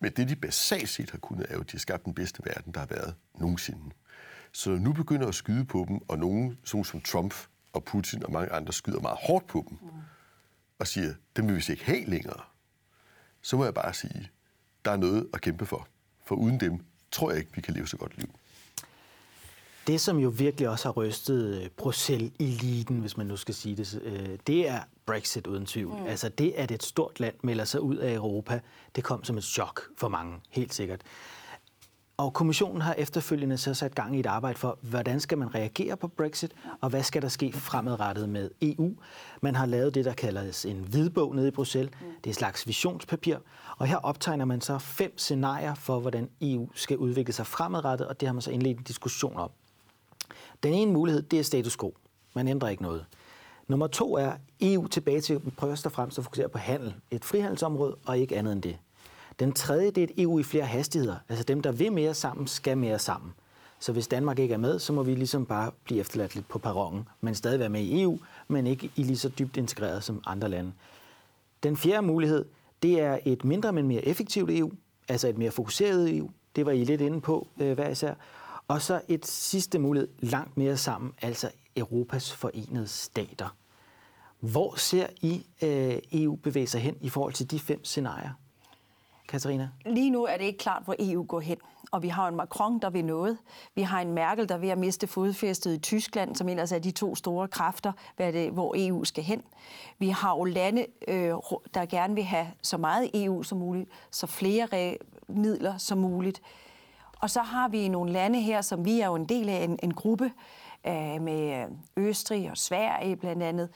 Men 0.00 0.12
det, 0.12 0.28
de 0.28 0.36
basalt 0.36 0.88
set 0.88 1.10
har 1.10 1.18
kunnet, 1.18 1.46
er 1.48 1.54
jo, 1.54 1.60
at 1.60 1.66
de 1.66 1.72
har 1.72 1.78
skabt 1.78 2.04
den 2.04 2.14
bedste 2.14 2.42
verden, 2.44 2.74
der 2.74 2.80
har 2.80 2.86
været 2.86 3.14
nogensinde. 3.34 3.90
Så 4.52 4.70
nu 4.70 4.92
begynder 4.92 5.28
at 5.28 5.34
skyde 5.34 5.64
på 5.64 5.84
dem, 5.88 6.00
og 6.08 6.18
nogen 6.18 6.58
som, 6.64 6.84
som 6.84 7.00
Trump 7.00 7.34
og 7.72 7.84
Putin 7.84 8.24
og 8.24 8.32
mange 8.32 8.52
andre 8.52 8.72
skyder 8.72 9.00
meget 9.00 9.18
hårdt 9.20 9.46
på 9.46 9.64
dem, 9.68 9.78
mm. 9.82 9.88
og 10.78 10.86
siger, 10.86 11.14
dem 11.36 11.48
vil 11.48 11.56
vi 11.56 11.64
ikke 11.70 11.84
have 11.84 12.04
længere, 12.04 12.40
så 13.42 13.56
må 13.56 13.64
jeg 13.64 13.74
bare 13.74 13.94
sige, 13.94 14.30
der 14.84 14.90
er 14.90 14.96
noget 14.96 15.28
at 15.34 15.40
kæmpe 15.40 15.66
for. 15.66 15.88
For 16.24 16.34
uden 16.34 16.60
dem 16.60 16.84
tror 17.10 17.30
jeg 17.30 17.38
ikke, 17.38 17.54
vi 17.54 17.60
kan 17.60 17.74
leve 17.74 17.86
så 17.86 17.96
godt 17.96 18.18
liv. 18.18 18.28
Det, 19.86 20.00
som 20.00 20.18
jo 20.18 20.28
virkelig 20.28 20.68
også 20.68 20.88
har 20.88 20.92
rystet 20.92 21.62
øh, 21.62 21.70
Bruxelles-eliten, 21.76 23.00
hvis 23.00 23.16
man 23.16 23.26
nu 23.26 23.36
skal 23.36 23.54
sige 23.54 23.76
det, 23.76 24.00
øh, 24.02 24.38
det 24.46 24.68
er 24.68 24.80
Brexit 25.06 25.46
uden 25.46 25.66
tvivl. 25.66 26.00
Mm. 26.00 26.06
Altså 26.06 26.28
det, 26.28 26.52
at 26.56 26.70
et 26.70 26.82
stort 26.82 27.20
land 27.20 27.34
melder 27.42 27.64
sig 27.64 27.80
ud 27.80 27.96
af 27.96 28.14
Europa, 28.14 28.60
det 28.96 29.04
kom 29.04 29.24
som 29.24 29.38
et 29.38 29.44
chok 29.44 29.82
for 29.96 30.08
mange, 30.08 30.40
helt 30.50 30.74
sikkert. 30.74 31.00
Og 32.20 32.32
kommissionen 32.32 32.80
har 32.82 32.94
efterfølgende 32.98 33.58
så 33.58 33.74
sat 33.74 33.94
gang 33.94 34.16
i 34.16 34.20
et 34.20 34.26
arbejde 34.26 34.58
for, 34.58 34.78
hvordan 34.82 35.20
skal 35.20 35.38
man 35.38 35.54
reagere 35.54 35.96
på 35.96 36.08
Brexit, 36.08 36.52
og 36.80 36.90
hvad 36.90 37.02
skal 37.02 37.22
der 37.22 37.28
ske 37.28 37.52
fremadrettet 37.52 38.28
med 38.28 38.50
EU. 38.62 38.94
Man 39.42 39.54
har 39.54 39.66
lavet 39.66 39.94
det, 39.94 40.04
der 40.04 40.12
kaldes 40.12 40.64
en 40.64 40.76
hvidbog 40.76 41.34
nede 41.34 41.48
i 41.48 41.50
Bruxelles. 41.50 41.92
Det 42.00 42.26
er 42.26 42.30
et 42.30 42.36
slags 42.36 42.66
visionspapir, 42.66 43.36
og 43.76 43.86
her 43.86 43.96
optegner 43.96 44.44
man 44.44 44.60
så 44.60 44.78
fem 44.78 45.18
scenarier 45.18 45.74
for, 45.74 46.00
hvordan 46.00 46.28
EU 46.40 46.68
skal 46.74 46.96
udvikle 46.96 47.32
sig 47.32 47.46
fremadrettet, 47.46 48.06
og 48.06 48.20
det 48.20 48.28
har 48.28 48.32
man 48.32 48.42
så 48.42 48.50
indledt 48.50 48.78
en 48.78 48.84
diskussion 48.84 49.36
om. 49.36 49.50
Den 50.62 50.74
ene 50.74 50.92
mulighed, 50.92 51.22
det 51.22 51.38
er 51.38 51.42
status 51.42 51.76
quo. 51.76 51.94
Man 52.34 52.48
ændrer 52.48 52.68
ikke 52.68 52.82
noget. 52.82 53.04
Nummer 53.68 53.86
to 53.86 54.16
er 54.16 54.32
EU 54.60 54.86
tilbage 54.86 55.20
til 55.20 55.40
først 55.58 55.86
og 55.86 55.92
fremmest 55.92 56.18
at 56.18 56.24
fokusere 56.24 56.48
på 56.48 56.58
handel. 56.58 56.94
Et 57.10 57.24
frihandelsområde 57.24 57.96
og 58.06 58.18
ikke 58.18 58.36
andet 58.36 58.52
end 58.52 58.62
det. 58.62 58.76
Den 59.40 59.52
tredje, 59.52 59.90
det 59.90 59.98
er 59.98 60.04
et 60.04 60.22
EU 60.22 60.38
i 60.38 60.42
flere 60.42 60.64
hastigheder. 60.64 61.16
Altså 61.28 61.44
dem, 61.44 61.62
der 61.62 61.72
vil 61.72 61.92
mere 61.92 62.14
sammen, 62.14 62.46
skal 62.46 62.78
mere 62.78 62.98
sammen. 62.98 63.32
Så 63.78 63.92
hvis 63.92 64.08
Danmark 64.08 64.38
ikke 64.38 64.54
er 64.54 64.58
med, 64.58 64.78
så 64.78 64.92
må 64.92 65.02
vi 65.02 65.14
ligesom 65.14 65.46
bare 65.46 65.70
blive 65.84 66.00
efterladt 66.00 66.34
lidt 66.34 66.48
på 66.48 66.58
perronen, 66.58 67.08
men 67.20 67.34
stadig 67.34 67.58
være 67.58 67.68
med 67.68 67.80
i 67.80 68.02
EU, 68.02 68.18
men 68.48 68.66
ikke 68.66 68.90
i 68.96 69.02
lige 69.02 69.18
så 69.18 69.28
dybt 69.28 69.56
integreret 69.56 70.04
som 70.04 70.22
andre 70.26 70.48
lande. 70.48 70.72
Den 71.62 71.76
fjerde 71.76 72.06
mulighed, 72.06 72.44
det 72.82 73.00
er 73.00 73.18
et 73.24 73.44
mindre, 73.44 73.72
men 73.72 73.86
mere 73.86 74.04
effektivt 74.04 74.50
EU, 74.50 74.70
altså 75.08 75.28
et 75.28 75.38
mere 75.38 75.50
fokuseret 75.50 76.16
EU. 76.16 76.30
Det 76.56 76.66
var 76.66 76.72
I 76.72 76.84
lidt 76.84 77.00
inde 77.00 77.20
på 77.20 77.46
øh, 77.60 77.72
hver 77.72 77.88
især. 77.88 78.14
Og 78.68 78.82
så 78.82 79.00
et 79.08 79.26
sidste 79.26 79.78
mulighed, 79.78 80.08
langt 80.18 80.56
mere 80.56 80.76
sammen, 80.76 81.12
altså 81.22 81.50
Europas 81.76 82.32
forenede 82.32 82.86
stater. 82.86 83.56
Hvor 84.40 84.74
ser 84.76 85.06
I 85.20 85.46
øh, 85.62 85.98
EU 86.12 86.36
bevæge 86.36 86.66
sig 86.66 86.80
hen 86.80 86.96
i 87.00 87.08
forhold 87.08 87.32
til 87.32 87.50
de 87.50 87.60
fem 87.60 87.84
scenarier? 87.84 88.39
Katarina? 89.30 89.68
Lige 89.86 90.10
nu 90.10 90.24
er 90.24 90.36
det 90.36 90.44
ikke 90.44 90.58
klart, 90.58 90.82
hvor 90.84 90.94
EU 90.98 91.24
går 91.28 91.40
hen. 91.40 91.56
Og 91.90 92.02
vi 92.02 92.08
har 92.08 92.28
en 92.28 92.36
Macron, 92.36 92.78
der 92.78 92.90
vil 92.90 93.04
noget. 93.04 93.38
Vi 93.74 93.82
har 93.82 94.00
en 94.00 94.12
Merkel, 94.12 94.48
der 94.48 94.54
er 94.54 94.58
ved 94.58 94.68
at 94.68 94.78
miste 94.78 95.06
fodfæstet 95.06 95.74
i 95.74 95.78
Tyskland, 95.78 96.36
som 96.36 96.48
ellers 96.48 96.72
er 96.72 96.78
de 96.78 96.90
to 96.90 97.14
store 97.14 97.48
kræfter, 97.48 97.92
hvad 98.16 98.32
det, 98.32 98.50
hvor 98.50 98.74
EU 98.78 99.04
skal 99.04 99.24
hen. 99.24 99.42
Vi 99.98 100.08
har 100.08 100.36
jo 100.36 100.44
lande, 100.44 100.86
øh, 101.08 101.34
der 101.74 101.86
gerne 101.86 102.14
vil 102.14 102.24
have 102.24 102.46
så 102.62 102.76
meget 102.76 103.10
EU 103.14 103.42
som 103.42 103.58
muligt, 103.58 103.90
så 104.10 104.26
flere 104.26 104.96
midler 105.28 105.78
som 105.78 105.98
muligt. 105.98 106.42
Og 107.20 107.30
så 107.30 107.40
har 107.40 107.68
vi 107.68 107.88
nogle 107.88 108.12
lande 108.12 108.40
her, 108.40 108.60
som 108.60 108.84
vi 108.84 109.00
er 109.00 109.06
jo 109.06 109.14
en 109.14 109.24
del 109.24 109.48
af 109.48 109.64
en, 109.64 109.78
en 109.82 109.94
gruppe 109.94 110.32
øh, 110.86 111.22
med 111.22 111.66
Østrig 111.96 112.50
og 112.50 112.58
Sverige 112.58 113.16
blandt 113.16 113.42
andet, 113.42 113.68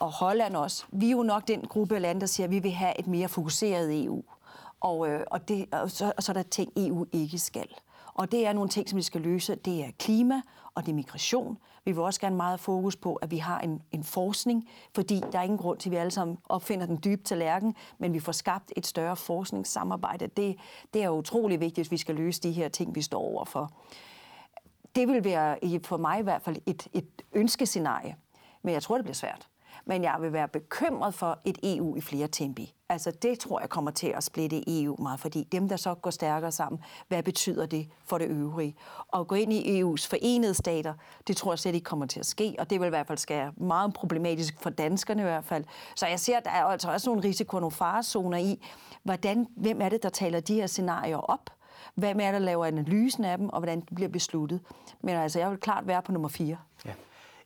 og 0.00 0.12
Holland 0.12 0.56
også. 0.56 0.84
Vi 0.92 1.06
er 1.06 1.10
jo 1.10 1.22
nok 1.22 1.48
den 1.48 1.60
gruppe 1.60 1.94
af 1.94 2.02
lande, 2.02 2.20
der 2.20 2.26
siger, 2.26 2.46
at 2.46 2.50
vi 2.50 2.58
vil 2.58 2.72
have 2.72 2.98
et 2.98 3.06
mere 3.06 3.28
fokuseret 3.28 4.04
EU. 4.04 4.22
Og, 4.86 5.08
øh, 5.08 5.20
og, 5.30 5.48
det, 5.48 5.74
og, 5.74 5.90
så, 5.90 6.12
og 6.16 6.22
så 6.22 6.32
er 6.32 6.34
der 6.34 6.42
ting, 6.42 6.72
EU 6.76 7.06
ikke 7.12 7.38
skal. 7.38 7.68
Og 8.14 8.32
det 8.32 8.46
er 8.46 8.52
nogle 8.52 8.68
ting, 8.68 8.88
som 8.88 8.96
vi 8.96 9.02
skal 9.02 9.20
løse. 9.20 9.54
Det 9.54 9.84
er 9.84 9.90
klima, 9.98 10.42
og 10.74 10.86
det 10.86 10.90
er 10.90 10.94
migration. 10.94 11.58
Vi 11.84 11.92
vil 11.92 12.00
også 12.00 12.20
gerne 12.20 12.36
meget 12.36 12.60
fokus 12.60 12.96
på, 12.96 13.14
at 13.14 13.30
vi 13.30 13.36
har 13.38 13.60
en, 13.60 13.82
en 13.92 14.04
forskning, 14.04 14.68
fordi 14.94 15.22
der 15.32 15.38
er 15.38 15.42
ingen 15.42 15.58
grund 15.58 15.78
til, 15.78 15.88
at 15.88 15.92
vi 15.92 15.96
alle 15.96 16.10
sammen 16.10 16.38
opfinder 16.48 16.86
den 16.86 16.98
dybe 17.04 17.22
tallerken, 17.22 17.74
men 17.98 18.12
vi 18.12 18.20
får 18.20 18.32
skabt 18.32 18.72
et 18.76 18.86
større 18.86 19.16
forskningssamarbejde. 19.16 20.26
Det, 20.26 20.56
det 20.94 21.02
er 21.02 21.08
utrolig 21.08 21.60
vigtigt, 21.60 21.84
hvis 21.86 21.90
vi 21.90 21.96
skal 21.96 22.14
løse 22.14 22.42
de 22.42 22.52
her 22.52 22.68
ting, 22.68 22.94
vi 22.94 23.02
står 23.02 23.20
overfor. 23.20 23.70
Det 24.96 25.08
vil 25.08 25.24
være 25.24 25.80
for 25.84 25.96
mig 25.96 26.18
i 26.18 26.22
hvert 26.22 26.42
fald 26.42 26.56
et, 26.66 26.88
et 26.92 27.22
ønskescenarie, 27.32 28.16
men 28.62 28.74
jeg 28.74 28.82
tror, 28.82 28.96
det 28.96 29.04
bliver 29.04 29.14
svært 29.14 29.48
men 29.86 30.02
jeg 30.02 30.16
vil 30.20 30.32
være 30.32 30.48
bekymret 30.48 31.14
for 31.14 31.38
et 31.44 31.58
EU 31.62 31.96
i 31.96 32.00
flere 32.00 32.28
tempi. 32.28 32.74
Altså 32.88 33.10
det 33.10 33.38
tror 33.38 33.60
jeg 33.60 33.68
kommer 33.68 33.90
til 33.90 34.06
at 34.06 34.24
splitte 34.24 34.62
EU 34.66 34.96
meget, 35.02 35.20
fordi 35.20 35.44
dem, 35.52 35.68
der 35.68 35.76
så 35.76 35.94
går 35.94 36.10
stærkere 36.10 36.52
sammen, 36.52 36.80
hvad 37.08 37.22
betyder 37.22 37.66
det 37.66 37.88
for 38.04 38.18
det 38.18 38.28
øvrige? 38.28 38.74
Og 39.08 39.28
gå 39.28 39.34
ind 39.34 39.52
i 39.52 39.82
EU's 39.82 40.08
forenede 40.08 40.54
stater, 40.54 40.94
det 41.26 41.36
tror 41.36 41.52
jeg 41.52 41.58
slet 41.58 41.74
ikke 41.74 41.84
kommer 41.84 42.06
til 42.06 42.20
at 42.20 42.26
ske, 42.26 42.56
og 42.58 42.70
det 42.70 42.80
vil 42.80 42.86
i 42.86 42.88
hvert 42.88 43.06
fald 43.06 43.18
ske 43.18 43.50
meget 43.56 43.94
problematisk 43.94 44.60
for 44.60 44.70
danskerne 44.70 45.22
i 45.22 45.24
hvert 45.24 45.44
fald. 45.44 45.64
Så 45.96 46.06
jeg 46.06 46.20
ser, 46.20 46.36
at 46.36 46.44
der 46.44 46.50
er 46.50 46.64
altså 46.64 46.92
også 46.92 47.10
nogle 47.10 47.28
risiko, 47.28 47.58
nogle 47.58 47.70
farezoner 47.70 48.38
i, 48.38 48.66
hvordan, 49.02 49.46
hvem 49.56 49.80
er 49.80 49.88
det, 49.88 50.02
der 50.02 50.08
taler 50.08 50.40
de 50.40 50.54
her 50.54 50.66
scenarier 50.66 51.16
op? 51.16 51.50
Hvem 51.94 52.20
er 52.20 52.24
det, 52.24 52.40
der 52.40 52.46
laver 52.46 52.66
analysen 52.66 53.24
af 53.24 53.38
dem, 53.38 53.48
og 53.48 53.58
hvordan 53.60 53.80
det 53.80 53.94
bliver 53.94 54.08
besluttet? 54.08 54.60
Men 55.00 55.16
altså, 55.16 55.38
jeg 55.38 55.50
vil 55.50 55.58
klart 55.58 55.86
være 55.86 56.02
på 56.02 56.12
nummer 56.12 56.28
fire. 56.28 56.56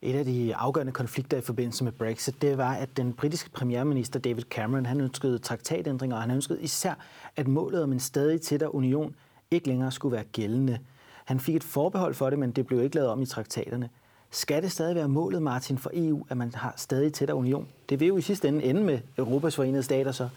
Et 0.03 0.15
af 0.15 0.25
de 0.25 0.57
afgørende 0.57 0.93
konflikter 0.93 1.37
i 1.37 1.41
forbindelse 1.41 1.85
med 1.85 1.93
Brexit, 1.93 2.43
det 2.43 2.59
var, 2.59 2.75
at 2.75 2.97
den 2.97 3.13
britiske 3.13 3.51
premierminister 3.51 4.19
David 4.19 4.43
Cameron, 4.43 4.87
han 4.87 5.01
ønskede 5.01 5.39
traktatændringer, 5.39 6.17
og 6.17 6.23
han 6.23 6.31
ønskede 6.31 6.63
især, 6.63 6.95
at 7.37 7.49
målet 7.49 7.83
om 7.83 7.93
en 7.93 8.01
stadig 8.01 8.41
tættere 8.41 8.75
union 8.75 9.15
ikke 9.51 9.69
længere 9.69 9.93
skulle 9.93 10.13
være 10.13 10.25
gældende. 10.25 10.79
Han 11.25 11.41
fik 11.41 11.57
et 11.57 11.65
forbehold 11.65 12.15
for 12.15 12.31
det, 12.31 12.39
men 12.39 12.53
det 12.53 12.67
blev 12.67 12.83
ikke 12.83 12.97
lavet 12.97 13.11
om 13.11 13.23
i 13.23 13.27
traktaterne. 13.27 13.89
Skal 14.31 14.63
det 14.63 14.73
stadig 14.73 14.97
være 14.97 15.09
målet, 15.09 15.43
Martin, 15.43 15.79
for 15.79 15.91
EU, 15.95 16.27
at 16.29 16.37
man 16.37 16.55
har 16.55 16.75
stadig 16.77 17.13
tættere 17.13 17.37
union? 17.37 17.69
Det 17.89 18.01
vil 18.01 18.09
jo 18.09 18.17
i 18.17 18.23
sidste 18.23 18.49
ende 18.49 18.65
ende 18.65 18.85
med 18.85 18.99
Europas 19.19 19.57
forenede 19.57 19.83
stater 19.83 20.13
så. 20.13 20.29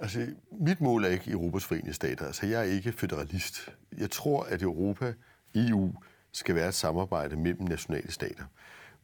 Altså, 0.00 0.26
mit 0.50 0.80
mål 0.80 1.04
er 1.04 1.08
ikke 1.08 1.30
Europas 1.30 1.64
forenede 1.64 1.94
stater. 1.94 2.26
Altså, 2.26 2.46
jeg 2.46 2.60
er 2.60 2.64
ikke 2.64 2.92
federalist. 2.92 3.70
Jeg 3.98 4.10
tror, 4.10 4.42
at 4.42 4.62
Europa, 4.62 5.12
EU, 5.54 5.92
skal 6.32 6.54
være 6.54 6.68
et 6.68 6.74
samarbejde 6.74 7.36
mellem 7.36 7.62
nationale 7.62 8.12
stater. 8.12 8.44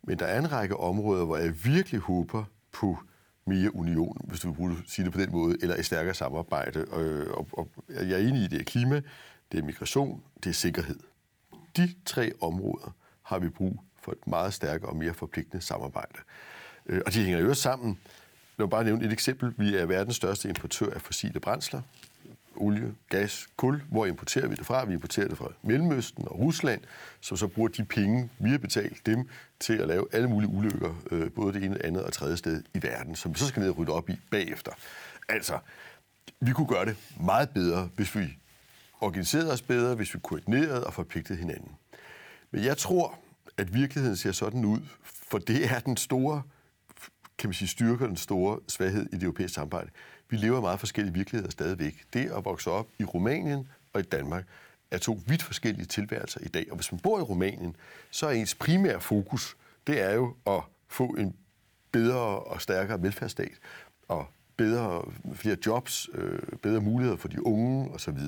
Men 0.02 0.18
der 0.18 0.26
er 0.26 0.38
en 0.38 0.52
række 0.52 0.76
områder, 0.76 1.24
hvor 1.24 1.36
jeg 1.36 1.64
virkelig 1.64 2.00
håber 2.00 2.44
på 2.72 2.98
mere 3.46 3.76
union, 3.76 4.20
hvis 4.24 4.40
du 4.40 4.52
vil 4.52 4.76
sige 4.86 5.04
det 5.04 5.12
på 5.12 5.20
den 5.20 5.32
måde, 5.32 5.56
eller 5.62 5.76
et 5.76 5.86
stærkere 5.86 6.14
samarbejde. 6.14 6.84
Og, 6.84 7.36
og, 7.36 7.48
og 7.52 7.68
jeg 7.88 8.10
er 8.10 8.28
enig 8.28 8.42
i, 8.42 8.46
det 8.46 8.60
er 8.60 8.64
klima, 8.64 9.02
det 9.52 9.60
er 9.60 9.64
migration, 9.64 10.22
det 10.44 10.50
er 10.50 10.54
sikkerhed. 10.54 11.00
De 11.76 11.94
tre 12.04 12.32
områder 12.40 12.94
har 13.22 13.38
vi 13.38 13.48
brug 13.48 13.84
for 14.02 14.12
et 14.12 14.26
meget 14.26 14.54
stærkere 14.54 14.90
og 14.90 14.96
mere 14.96 15.14
forpligtende 15.14 15.64
samarbejde. 15.64 16.18
Øh, 16.86 17.00
og 17.06 17.12
de 17.12 17.24
hænger 17.24 17.40
jo 17.40 17.54
sammen. 17.54 17.98
Lad 18.58 18.64
mig 18.64 18.70
bare 18.70 18.84
nævne 18.84 19.06
et 19.06 19.12
eksempel. 19.12 19.54
Vi 19.58 19.76
er 19.76 19.86
verdens 19.86 20.16
største 20.16 20.48
importør 20.48 20.90
af 20.90 21.02
fossile 21.02 21.40
brændsler 21.40 21.80
olie, 22.56 22.94
gas, 23.08 23.48
kul. 23.56 23.82
Hvor 23.90 24.06
importerer 24.06 24.48
vi 24.48 24.54
det 24.54 24.66
fra? 24.66 24.84
Vi 24.84 24.92
importerer 24.92 25.28
det 25.28 25.38
fra 25.38 25.48
Mellemøsten 25.62 26.28
og 26.28 26.38
Rusland, 26.38 26.80
som 27.20 27.36
så 27.36 27.46
bruger 27.46 27.68
de 27.68 27.84
penge, 27.84 28.30
vi 28.38 28.50
har 28.50 28.58
betalt 28.58 29.06
dem, 29.06 29.28
til 29.60 29.72
at 29.72 29.88
lave 29.88 30.06
alle 30.12 30.28
mulige 30.28 30.50
ulykker, 30.50 30.94
øh, 31.10 31.30
både 31.30 31.52
det 31.52 31.64
ene, 31.64 31.84
andet 31.84 32.02
og 32.02 32.12
tredje 32.12 32.36
sted 32.36 32.62
i 32.74 32.82
verden, 32.82 33.16
som 33.16 33.34
vi 33.34 33.38
så 33.38 33.46
skal 33.46 33.60
ned 33.60 33.70
og 33.70 33.78
rydde 33.78 33.92
op 33.92 34.10
i 34.10 34.16
bagefter. 34.30 34.72
Altså, 35.28 35.58
vi 36.40 36.52
kunne 36.52 36.66
gøre 36.66 36.84
det 36.84 36.96
meget 37.20 37.50
bedre, 37.50 37.88
hvis 37.96 38.16
vi 38.16 38.38
organiserede 39.00 39.52
os 39.52 39.62
bedre, 39.62 39.94
hvis 39.94 40.14
vi 40.14 40.18
koordinerede 40.22 40.86
og 40.86 40.94
forpligtede 40.94 41.38
hinanden. 41.38 41.70
Men 42.50 42.64
jeg 42.64 42.76
tror, 42.76 43.18
at 43.56 43.74
virkeligheden 43.74 44.16
ser 44.16 44.32
sådan 44.32 44.64
ud, 44.64 44.80
for 45.02 45.38
det 45.38 45.72
er 45.72 45.78
den 45.78 45.96
store 45.96 46.42
kan 47.38 47.48
man 47.48 47.54
sige, 47.54 47.68
styrker 47.68 48.06
den 48.06 48.16
store 48.16 48.58
svaghed 48.68 49.06
i 49.12 49.14
det 49.14 49.22
europæiske 49.22 49.54
samarbejde. 49.54 49.90
Vi 50.28 50.36
lever 50.36 50.58
i 50.58 50.60
meget 50.60 50.80
forskellige 50.80 51.14
virkeligheder 51.14 51.50
stadigvæk. 51.50 52.04
Det 52.12 52.30
at 52.30 52.44
vokse 52.44 52.70
op 52.70 52.86
i 52.98 53.04
Rumænien 53.04 53.68
og 53.92 54.00
i 54.00 54.02
Danmark 54.04 54.44
er 54.90 54.98
to 54.98 55.20
vidt 55.26 55.42
forskellige 55.42 55.86
tilværelser 55.86 56.40
i 56.40 56.48
dag. 56.48 56.66
Og 56.70 56.76
hvis 56.76 56.92
man 56.92 57.00
bor 57.00 57.18
i 57.18 57.22
Rumænien, 57.22 57.76
så 58.10 58.26
er 58.26 58.30
ens 58.30 58.54
primære 58.54 59.00
fokus, 59.00 59.56
det 59.86 60.00
er 60.00 60.14
jo 60.14 60.34
at 60.46 60.62
få 60.88 61.06
en 61.06 61.36
bedre 61.92 62.18
og 62.20 62.62
stærkere 62.62 63.02
velfærdsstat, 63.02 63.58
og 64.08 64.26
bedre, 64.56 65.12
flere 65.34 65.56
jobs, 65.66 66.08
øh, 66.14 66.38
bedre 66.62 66.80
muligheder 66.80 67.16
for 67.16 67.28
de 67.28 67.46
unge 67.46 67.90
osv. 67.90 68.18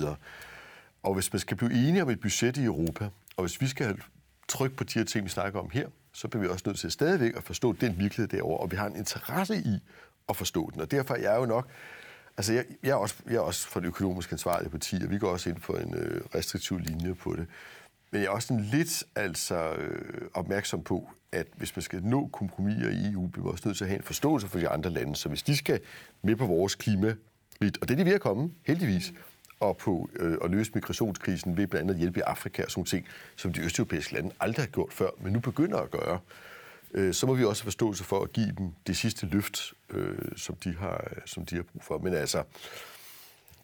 Og 1.03 1.15
hvis 1.15 1.33
man 1.33 1.41
skal 1.41 1.57
blive 1.57 1.89
enige 1.89 2.03
om 2.03 2.11
et 2.11 2.21
budget 2.21 2.57
i 2.57 2.65
Europa, 2.65 3.09
og 3.37 3.45
hvis 3.45 3.61
vi 3.61 3.67
skal 3.67 3.87
have 3.87 3.99
tryk 4.49 4.77
på 4.77 4.85
de 4.85 4.99
her 4.99 5.05
ting, 5.05 5.25
vi 5.25 5.31
snakker 5.31 5.61
om 5.61 5.71
her, 5.71 5.89
så 6.17 6.29
bliver 6.29 6.43
vi 6.43 6.49
også 6.49 6.63
nødt 6.67 6.79
til 6.79 6.91
stadigvæk 6.91 7.37
at 7.37 7.43
forstå 7.43 7.73
den 7.73 7.99
virkelighed 7.99 8.29
derovre, 8.29 8.59
og 8.59 8.71
vi 8.71 8.77
har 8.77 8.87
en 8.87 8.97
interesse 8.97 9.57
i 9.57 9.79
at 10.29 10.37
forstå 10.37 10.71
den. 10.71 10.81
Og 10.81 10.91
derfor 10.91 11.15
er 11.15 11.19
jeg 11.19 11.37
jo 11.41 11.47
nok 11.47 11.69
Altså, 12.39 12.53
jeg, 12.53 12.65
jeg, 12.83 12.91
er 12.91 12.95
også, 12.95 13.15
jeg 13.27 13.35
er 13.35 13.41
også 13.41 13.69
for 13.69 13.81
det 13.81 13.87
økonomisk 13.87 14.33
ansvarlige 14.33 14.71
parti, 14.71 14.97
og 15.05 15.11
vi 15.11 15.19
går 15.19 15.29
også 15.31 15.51
ind 15.51 15.61
for 15.61 15.77
en 15.77 15.95
øh, 15.95 16.21
restriktiv 16.35 16.79
linje 16.79 17.15
på 17.15 17.37
det. 17.37 17.47
Men 18.11 18.21
jeg 18.21 18.27
er 18.27 18.31
også 18.31 18.65
lidt 18.73 19.05
altså, 19.15 19.73
øh, 19.73 20.29
opmærksom 20.35 20.83
på, 20.83 21.11
at 21.33 21.47
hvis 21.57 21.77
man 21.77 21.83
skal 21.83 22.03
nå 22.03 22.29
kompromiser 22.33 22.91
i 22.91 23.13
EU, 23.13 23.27
bliver 23.27 23.47
vi 23.47 23.53
også 23.53 23.69
nødt 23.69 23.77
til 23.77 23.85
at 23.85 23.89
have 23.89 23.99
en 23.99 24.05
forståelse 24.05 24.49
for 24.49 24.59
de 24.59 24.69
andre 24.69 24.91
lande. 24.91 25.17
Så 25.17 25.29
hvis 25.29 25.43
de 25.43 25.57
skal 25.57 25.81
med 26.23 26.37
på 26.37 26.47
vores 26.47 26.75
klima, 26.75 27.15
og 27.61 27.89
det 27.89 27.91
er 27.91 27.97
de 27.97 28.05
ved 28.05 28.13
at 28.13 28.21
komme, 28.21 28.51
heldigvis, 28.67 29.13
og 29.61 29.77
på 29.77 30.11
øh, 30.17 30.39
at 30.45 30.51
løse 30.51 30.71
migrationskrisen 30.75 31.57
ved 31.57 31.67
blandt 31.67 31.83
andet 31.83 31.95
at 31.95 32.01
hjælpe 32.01 32.19
i 32.19 32.23
Afrika 32.23 32.65
og 32.65 32.71
sådan 32.71 32.85
ting, 32.85 33.07
som 33.37 33.53
de 33.53 33.61
østeuropæiske 33.61 34.15
lande 34.15 34.31
aldrig 34.41 34.65
har 34.65 34.71
gjort 34.71 34.93
før, 34.93 35.11
men 35.21 35.33
nu 35.33 35.41
begynder 35.41 35.79
at 35.79 35.91
gøre, 35.91 36.21
øh, 36.95 37.15
så 37.15 37.27
må 37.27 37.35
vi 37.35 37.45
også 37.45 37.63
have 37.63 37.67
forståelse 37.67 38.05
for 38.05 38.23
at 38.23 38.33
give 38.33 38.53
dem 38.59 38.71
det 38.87 38.97
sidste 38.97 39.27
løft, 39.27 39.73
øh, 39.91 40.19
som, 40.37 40.57
de 40.57 40.77
har, 40.77 41.05
øh, 41.11 41.23
som 41.25 41.47
de 41.47 41.55
har 41.55 41.63
brug 41.63 41.83
for. 41.83 41.99
Men 41.99 42.15
altså, 42.15 42.43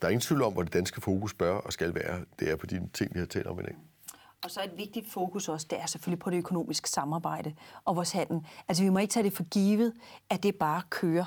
der 0.00 0.06
er 0.06 0.10
ingen 0.10 0.20
tvivl 0.20 0.42
om, 0.42 0.52
hvor 0.52 0.62
det 0.62 0.72
danske 0.72 1.00
fokus 1.00 1.34
bør 1.34 1.54
og 1.54 1.72
skal 1.72 1.94
være. 1.94 2.24
Det 2.40 2.50
er 2.50 2.56
på 2.56 2.66
de 2.66 2.88
ting, 2.92 3.14
vi 3.14 3.18
har 3.18 3.26
talt 3.26 3.46
om 3.46 3.60
i 3.60 3.62
dag. 3.62 3.76
Og 4.44 4.50
så 4.50 4.62
et 4.64 4.76
vigtigt 4.76 5.10
fokus 5.10 5.48
også, 5.48 5.66
det 5.70 5.80
er 5.80 5.86
selvfølgelig 5.86 6.18
på 6.18 6.30
det 6.30 6.36
økonomiske 6.36 6.90
samarbejde 6.90 7.54
og 7.84 7.96
vores 7.96 8.12
handel. 8.12 8.46
Altså 8.68 8.82
vi 8.82 8.88
må 8.88 8.98
ikke 8.98 9.12
tage 9.12 9.24
det 9.24 9.32
for 9.32 9.42
givet, 9.42 9.92
at 10.30 10.42
det 10.42 10.54
bare 10.54 10.82
kører. 10.90 11.24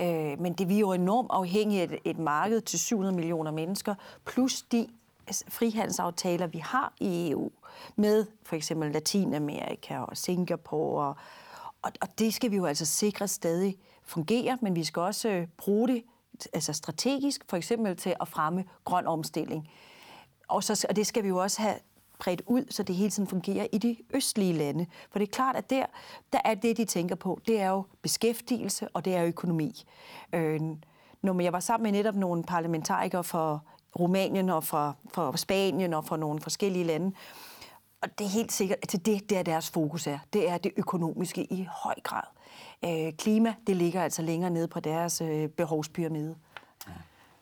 Øh, 0.00 0.40
men 0.40 0.52
det 0.52 0.68
vi 0.68 0.74
er 0.74 0.78
jo 0.78 0.92
enormt 0.92 1.28
afhængige 1.32 1.82
af 1.82 1.84
et, 1.84 1.98
et 2.04 2.18
marked 2.18 2.60
til 2.60 2.78
700 2.78 3.14
millioner 3.14 3.50
mennesker, 3.50 3.94
plus 4.24 4.62
de 4.62 4.88
altså, 5.26 5.44
frihandelsaftaler, 5.48 6.46
vi 6.46 6.58
har 6.58 6.92
i 7.00 7.30
EU 7.30 7.50
med 7.96 8.26
for 8.42 8.56
eksempel 8.56 8.92
Latinamerika 8.92 9.98
og 9.98 10.16
Singapore. 10.16 11.06
Og, 11.06 11.16
og, 11.82 11.92
og 12.00 12.18
det 12.18 12.34
skal 12.34 12.50
vi 12.50 12.56
jo 12.56 12.64
altså 12.64 12.86
sikre 12.86 13.28
stadig 13.28 13.78
fungerer, 14.02 14.56
men 14.60 14.74
vi 14.74 14.84
skal 14.84 15.00
også 15.00 15.28
øh, 15.28 15.46
bruge 15.56 15.88
det 15.88 16.04
altså 16.52 16.72
strategisk, 16.72 17.44
for 17.48 17.56
eksempel 17.56 17.96
til 17.96 18.14
at 18.20 18.28
fremme 18.28 18.64
grøn 18.84 19.06
omstilling. 19.06 19.68
Og, 20.48 20.64
så, 20.64 20.86
og 20.88 20.96
det 20.96 21.06
skal 21.06 21.22
vi 21.22 21.28
jo 21.28 21.36
også 21.36 21.62
have 21.62 21.74
bredt 22.20 22.42
ud, 22.46 22.64
så 22.70 22.82
det 22.82 22.94
hele 22.96 23.10
tiden 23.10 23.28
fungerer 23.28 23.66
i 23.72 23.78
de 23.78 23.96
østlige 24.14 24.52
lande. 24.52 24.86
For 25.10 25.18
det 25.18 25.28
er 25.28 25.32
klart, 25.32 25.56
at 25.56 25.70
der, 25.70 25.86
der 26.32 26.38
er 26.44 26.54
det, 26.54 26.76
de 26.76 26.84
tænker 26.84 27.14
på, 27.14 27.40
det 27.46 27.60
er 27.60 27.68
jo 27.68 27.84
beskæftigelse, 28.02 28.88
og 28.88 29.04
det 29.04 29.14
er 29.14 29.24
økonomi. 29.24 29.84
Øh, 30.32 30.60
når 31.22 31.40
jeg 31.40 31.52
var 31.52 31.60
sammen 31.60 31.92
med 31.92 31.98
netop 31.98 32.14
nogle 32.14 32.44
parlamentarikere 32.44 33.24
fra 33.24 33.58
Rumænien 33.98 34.50
og 34.50 34.64
fra, 34.64 34.94
fra 35.14 35.36
Spanien 35.36 35.94
og 35.94 36.04
fra 36.04 36.16
nogle 36.16 36.40
forskellige 36.40 36.84
lande, 36.84 37.12
og 38.02 38.18
det 38.18 38.24
er 38.24 38.28
helt 38.28 38.52
sikkert, 38.52 38.78
at 38.82 39.06
det, 39.06 39.30
der 39.30 39.42
deres 39.42 39.70
fokus 39.70 40.06
er, 40.06 40.18
det 40.32 40.48
er 40.48 40.58
det 40.58 40.72
økonomiske 40.76 41.44
i 41.52 41.68
høj 41.70 41.94
grad. 42.02 42.22
Øh, 42.84 43.12
klima, 43.12 43.54
det 43.66 43.76
ligger 43.76 44.02
altså 44.02 44.22
længere 44.22 44.50
nede 44.50 44.68
på 44.68 44.80
deres 44.80 45.20
øh, 45.20 45.48
behovspyramide. 45.48 46.36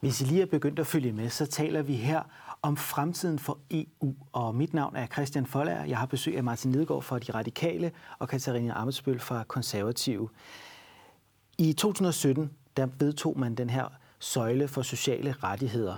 Hvis 0.00 0.20
I 0.20 0.25
lige 0.25 0.42
er 0.42 0.47
begyndt 0.47 0.78
at 0.78 0.87
følge 0.87 1.12
med, 1.12 1.30
så 1.30 1.47
taler 1.47 1.82
vi 1.82 1.94
her 1.94 2.23
om 2.62 2.76
fremtiden 2.76 3.38
for 3.38 3.58
EU. 3.70 4.14
Og 4.32 4.54
mit 4.54 4.74
navn 4.74 4.96
er 4.96 5.06
Christian 5.06 5.46
Follager. 5.46 5.84
Jeg 5.84 5.98
har 5.98 6.06
besøg 6.06 6.36
af 6.36 6.44
Martin 6.44 6.72
Lidegaard 6.72 7.02
fra 7.02 7.18
De 7.18 7.32
Radikale 7.32 7.92
og 8.18 8.28
Katarina 8.28 8.80
Amitsbøl 8.80 9.20
fra 9.20 9.44
Konservative. 9.44 10.28
I 11.58 11.72
2017 11.72 12.50
der 12.78 12.88
vedtog 12.98 13.38
man 13.38 13.54
den 13.54 13.70
her 13.70 13.84
søjle 14.18 14.68
for 14.68 14.82
sociale 14.82 15.34
rettigheder. 15.42 15.96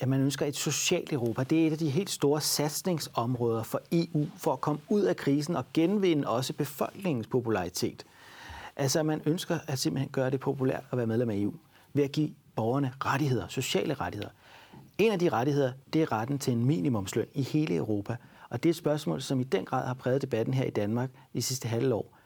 At 0.00 0.08
man 0.08 0.20
ønsker 0.20 0.46
et 0.46 0.56
socialt 0.56 1.12
Europa. 1.12 1.42
Det 1.42 1.62
er 1.62 1.66
et 1.66 1.72
af 1.72 1.78
de 1.78 1.90
helt 1.90 2.10
store 2.10 2.40
satsningsområder 2.40 3.62
for 3.62 3.80
EU 3.92 4.26
for 4.36 4.52
at 4.52 4.60
komme 4.60 4.80
ud 4.88 5.02
af 5.02 5.16
krisen 5.16 5.56
og 5.56 5.64
genvinde 5.74 6.28
også 6.28 6.52
befolkningens 6.52 7.26
popularitet. 7.26 8.04
Altså, 8.76 8.98
at 8.98 9.06
man 9.06 9.22
ønsker 9.26 9.58
at 9.66 9.78
simpelthen 9.78 10.10
gøre 10.12 10.30
det 10.30 10.40
populært 10.40 10.84
at 10.90 10.98
være 10.98 11.06
medlem 11.06 11.30
af 11.30 11.36
EU 11.36 11.54
ved 11.92 12.04
at 12.04 12.12
give 12.12 12.30
borgerne 12.56 12.92
rettigheder, 13.04 13.48
sociale 13.48 13.94
rettigheder. 13.94 14.30
En 14.98 15.12
af 15.12 15.18
de 15.18 15.28
rettigheder, 15.28 15.72
det 15.92 16.02
er 16.02 16.12
retten 16.12 16.38
til 16.38 16.52
en 16.52 16.64
minimumsløn 16.64 17.26
i 17.34 17.42
hele 17.42 17.76
Europa. 17.76 18.16
Og 18.50 18.62
det 18.62 18.68
er 18.68 18.72
et 18.72 18.76
spørgsmål, 18.76 19.22
som 19.22 19.40
i 19.40 19.44
den 19.44 19.64
grad 19.64 19.86
har 19.86 19.94
præget 19.94 20.22
debatten 20.22 20.54
her 20.54 20.64
i 20.64 20.70
Danmark 20.70 21.10
i 21.32 21.40
sidste 21.40 21.68
halve 21.68 21.94
år. 21.94 22.18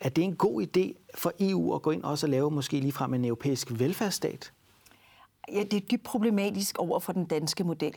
Er 0.00 0.08
det 0.08 0.24
en 0.24 0.36
god 0.36 0.62
idé 0.62 1.12
for 1.14 1.32
EU 1.40 1.74
at 1.74 1.82
gå 1.82 1.90
ind 1.90 2.02
også 2.02 2.26
og 2.26 2.30
lave 2.30 2.50
måske 2.50 2.80
ligefrem 2.80 3.14
en 3.14 3.24
europæisk 3.24 3.68
velfærdsstat? 3.70 4.52
Ja, 5.52 5.62
det 5.62 5.72
er 5.72 5.80
dybt 5.80 6.02
problematisk 6.02 6.78
over 6.78 7.00
for 7.00 7.12
den 7.12 7.24
danske 7.24 7.64
model. 7.64 7.94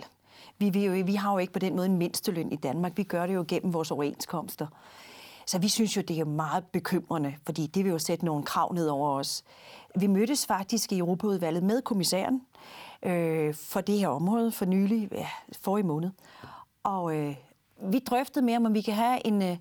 Vi, 0.57 0.69
vi, 0.69 1.01
vi 1.01 1.15
har 1.15 1.31
jo 1.31 1.37
ikke 1.37 1.53
på 1.53 1.59
den 1.59 1.75
måde 1.75 1.85
en 1.85 1.97
mindsteløn 1.97 2.51
i 2.51 2.55
Danmark. 2.55 2.97
Vi 2.97 3.03
gør 3.03 3.27
det 3.27 3.35
jo 3.35 3.45
gennem 3.47 3.73
vores 3.73 3.91
overenskomster. 3.91 4.67
Så 5.47 5.59
vi 5.59 5.67
synes 5.67 5.97
jo, 5.97 6.01
det 6.01 6.19
er 6.19 6.25
meget 6.25 6.65
bekymrende, 6.65 7.35
fordi 7.45 7.67
det 7.67 7.83
vil 7.83 7.91
jo 7.91 7.99
sætte 7.99 8.25
nogle 8.25 8.43
krav 8.43 8.73
ned 8.73 8.87
over 8.87 9.09
os. 9.09 9.43
Vi 9.95 10.07
mødtes 10.07 10.45
faktisk 10.45 10.91
i 10.91 10.97
Europaudvalget 10.97 11.63
med 11.63 11.81
kommissæren 11.81 12.41
øh, 13.05 13.53
for 13.53 13.81
det 13.81 13.99
her 13.99 14.07
område 14.07 14.51
for 14.51 14.65
nylig, 14.65 15.09
ja, 15.11 15.27
for 15.61 15.77
i 15.77 15.81
måned. 15.81 16.09
Og 16.83 17.17
øh, 17.17 17.35
vi 17.81 17.99
drøftede 17.99 18.45
med 18.45 18.55
om 18.55 18.73
vi 18.73 18.81
kan 18.81 18.93
have 18.93 19.27
en, 19.27 19.41
øh, 19.41 19.57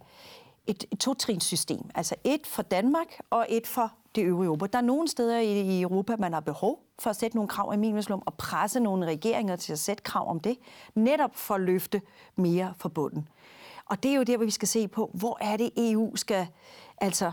et, 0.67 0.85
et 0.91 0.99
to-trins-system. 0.99 1.91
Altså 1.95 2.15
et 2.25 2.47
for 2.47 2.63
Danmark 2.63 3.21
og 3.31 3.47
et 3.49 3.67
for 3.67 3.93
det 4.15 4.25
øvrige 4.25 4.47
Europa. 4.47 4.67
Der 4.67 4.79
er 4.79 4.83
nogle 4.83 5.09
steder 5.09 5.39
i, 5.39 5.61
i 5.61 5.83
Europa, 5.83 6.17
man 6.17 6.33
har 6.33 6.41
behov 6.41 6.81
for 6.99 7.11
at 7.11 7.17
sætte 7.17 7.37
nogle 7.37 7.49
krav 7.49 7.75
i 7.75 7.77
minimumslum 7.77 8.23
og 8.27 8.35
presse 8.35 8.81
nogle 8.81 9.07
regeringer 9.07 9.57
til 9.57 9.73
at 9.73 9.79
sætte 9.79 10.03
krav 10.03 10.31
om 10.31 10.41
det, 10.41 10.59
netop 10.95 11.37
for 11.37 11.55
at 11.55 11.61
løfte 11.61 12.03
mere 12.37 12.75
for 12.77 12.89
bunden. 12.89 13.29
Og 13.87 14.03
det 14.03 14.11
er 14.11 14.15
jo 14.15 14.23
der, 14.23 14.37
hvor 14.37 14.45
vi 14.45 14.51
skal 14.51 14.69
se 14.69 14.89
på, 14.89 15.11
hvor 15.15 15.39
er 15.41 15.57
det 15.57 15.71
EU 15.77 16.17
skal 16.17 16.47
altså 16.99 17.33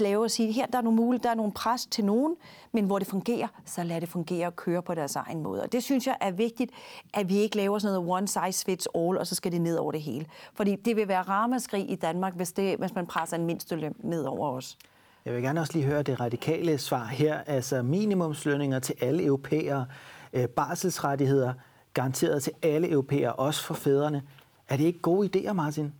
lave 0.00 0.24
og 0.24 0.30
sige, 0.30 0.52
her 0.52 0.66
der 0.66 0.78
er 0.78 0.82
nogle 0.82 0.96
muligheder, 0.96 1.22
der 1.22 1.30
er 1.30 1.34
nogle 1.34 1.52
pres 1.52 1.86
til 1.86 2.04
nogen, 2.04 2.36
men 2.72 2.84
hvor 2.84 2.98
det 2.98 3.08
fungerer, 3.08 3.48
så 3.64 3.82
lad 3.82 4.00
det 4.00 4.08
fungere 4.08 4.46
og 4.46 4.56
køre 4.56 4.82
på 4.82 4.94
deres 4.94 5.16
egen 5.16 5.42
måde. 5.42 5.62
Og 5.62 5.72
det 5.72 5.82
synes 5.82 6.06
jeg 6.06 6.16
er 6.20 6.30
vigtigt, 6.30 6.70
at 7.14 7.28
vi 7.28 7.36
ikke 7.36 7.56
laver 7.56 7.78
sådan 7.78 7.94
noget 7.94 8.10
one 8.10 8.28
size 8.28 8.64
fits 8.64 8.88
all, 8.94 9.18
og 9.18 9.26
så 9.26 9.34
skal 9.34 9.52
det 9.52 9.60
ned 9.60 9.76
over 9.76 9.92
det 9.92 10.02
hele. 10.02 10.26
Fordi 10.54 10.76
det 10.76 10.96
vil 10.96 11.08
være 11.08 11.22
ramaskrig 11.22 11.90
i 11.90 11.94
Danmark, 11.94 12.34
hvis, 12.34 12.52
det, 12.52 12.78
hvis 12.78 12.94
man 12.94 13.06
presser 13.06 13.36
en 13.36 13.46
mindsteløn 13.46 13.94
ned 13.98 14.24
over 14.24 14.50
os. 14.50 14.78
Jeg 15.24 15.34
vil 15.34 15.42
gerne 15.42 15.60
også 15.60 15.72
lige 15.72 15.84
høre 15.84 16.02
det 16.02 16.20
radikale 16.20 16.78
svar 16.78 17.04
her. 17.04 17.38
Altså 17.46 17.82
minimumslønninger 17.82 18.78
til 18.78 18.94
alle 19.00 19.24
europæere, 19.24 19.86
øh, 20.32 20.48
barselsrettigheder 20.48 21.52
garanteret 21.94 22.42
til 22.42 22.52
alle 22.62 22.90
europæere, 22.90 23.32
også 23.32 23.64
for 23.64 23.74
fædrene. 23.74 24.22
Er 24.68 24.76
det 24.76 24.84
ikke 24.84 24.98
gode 24.98 25.30
idéer, 25.36 25.52
Martin? 25.52 25.92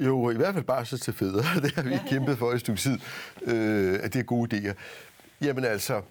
Jo, 0.00 0.30
i 0.30 0.36
hvert 0.36 0.54
fald 0.54 0.64
bare 0.64 0.86
så 0.86 0.98
til 0.98 1.12
fædre. 1.12 1.42
Det 1.62 1.74
har 1.74 1.82
vi 1.82 1.98
kæmpet 2.08 2.38
for 2.38 2.52
i 2.52 2.54
et 2.54 2.60
stykke 2.60 2.80
tid, 2.80 2.98
øh, 3.42 3.98
at 4.02 4.12
det 4.12 4.18
er 4.18 4.22
gode 4.22 4.56
idéer. 4.56 4.74
Jamen 5.40 5.64
altså, 5.64 6.02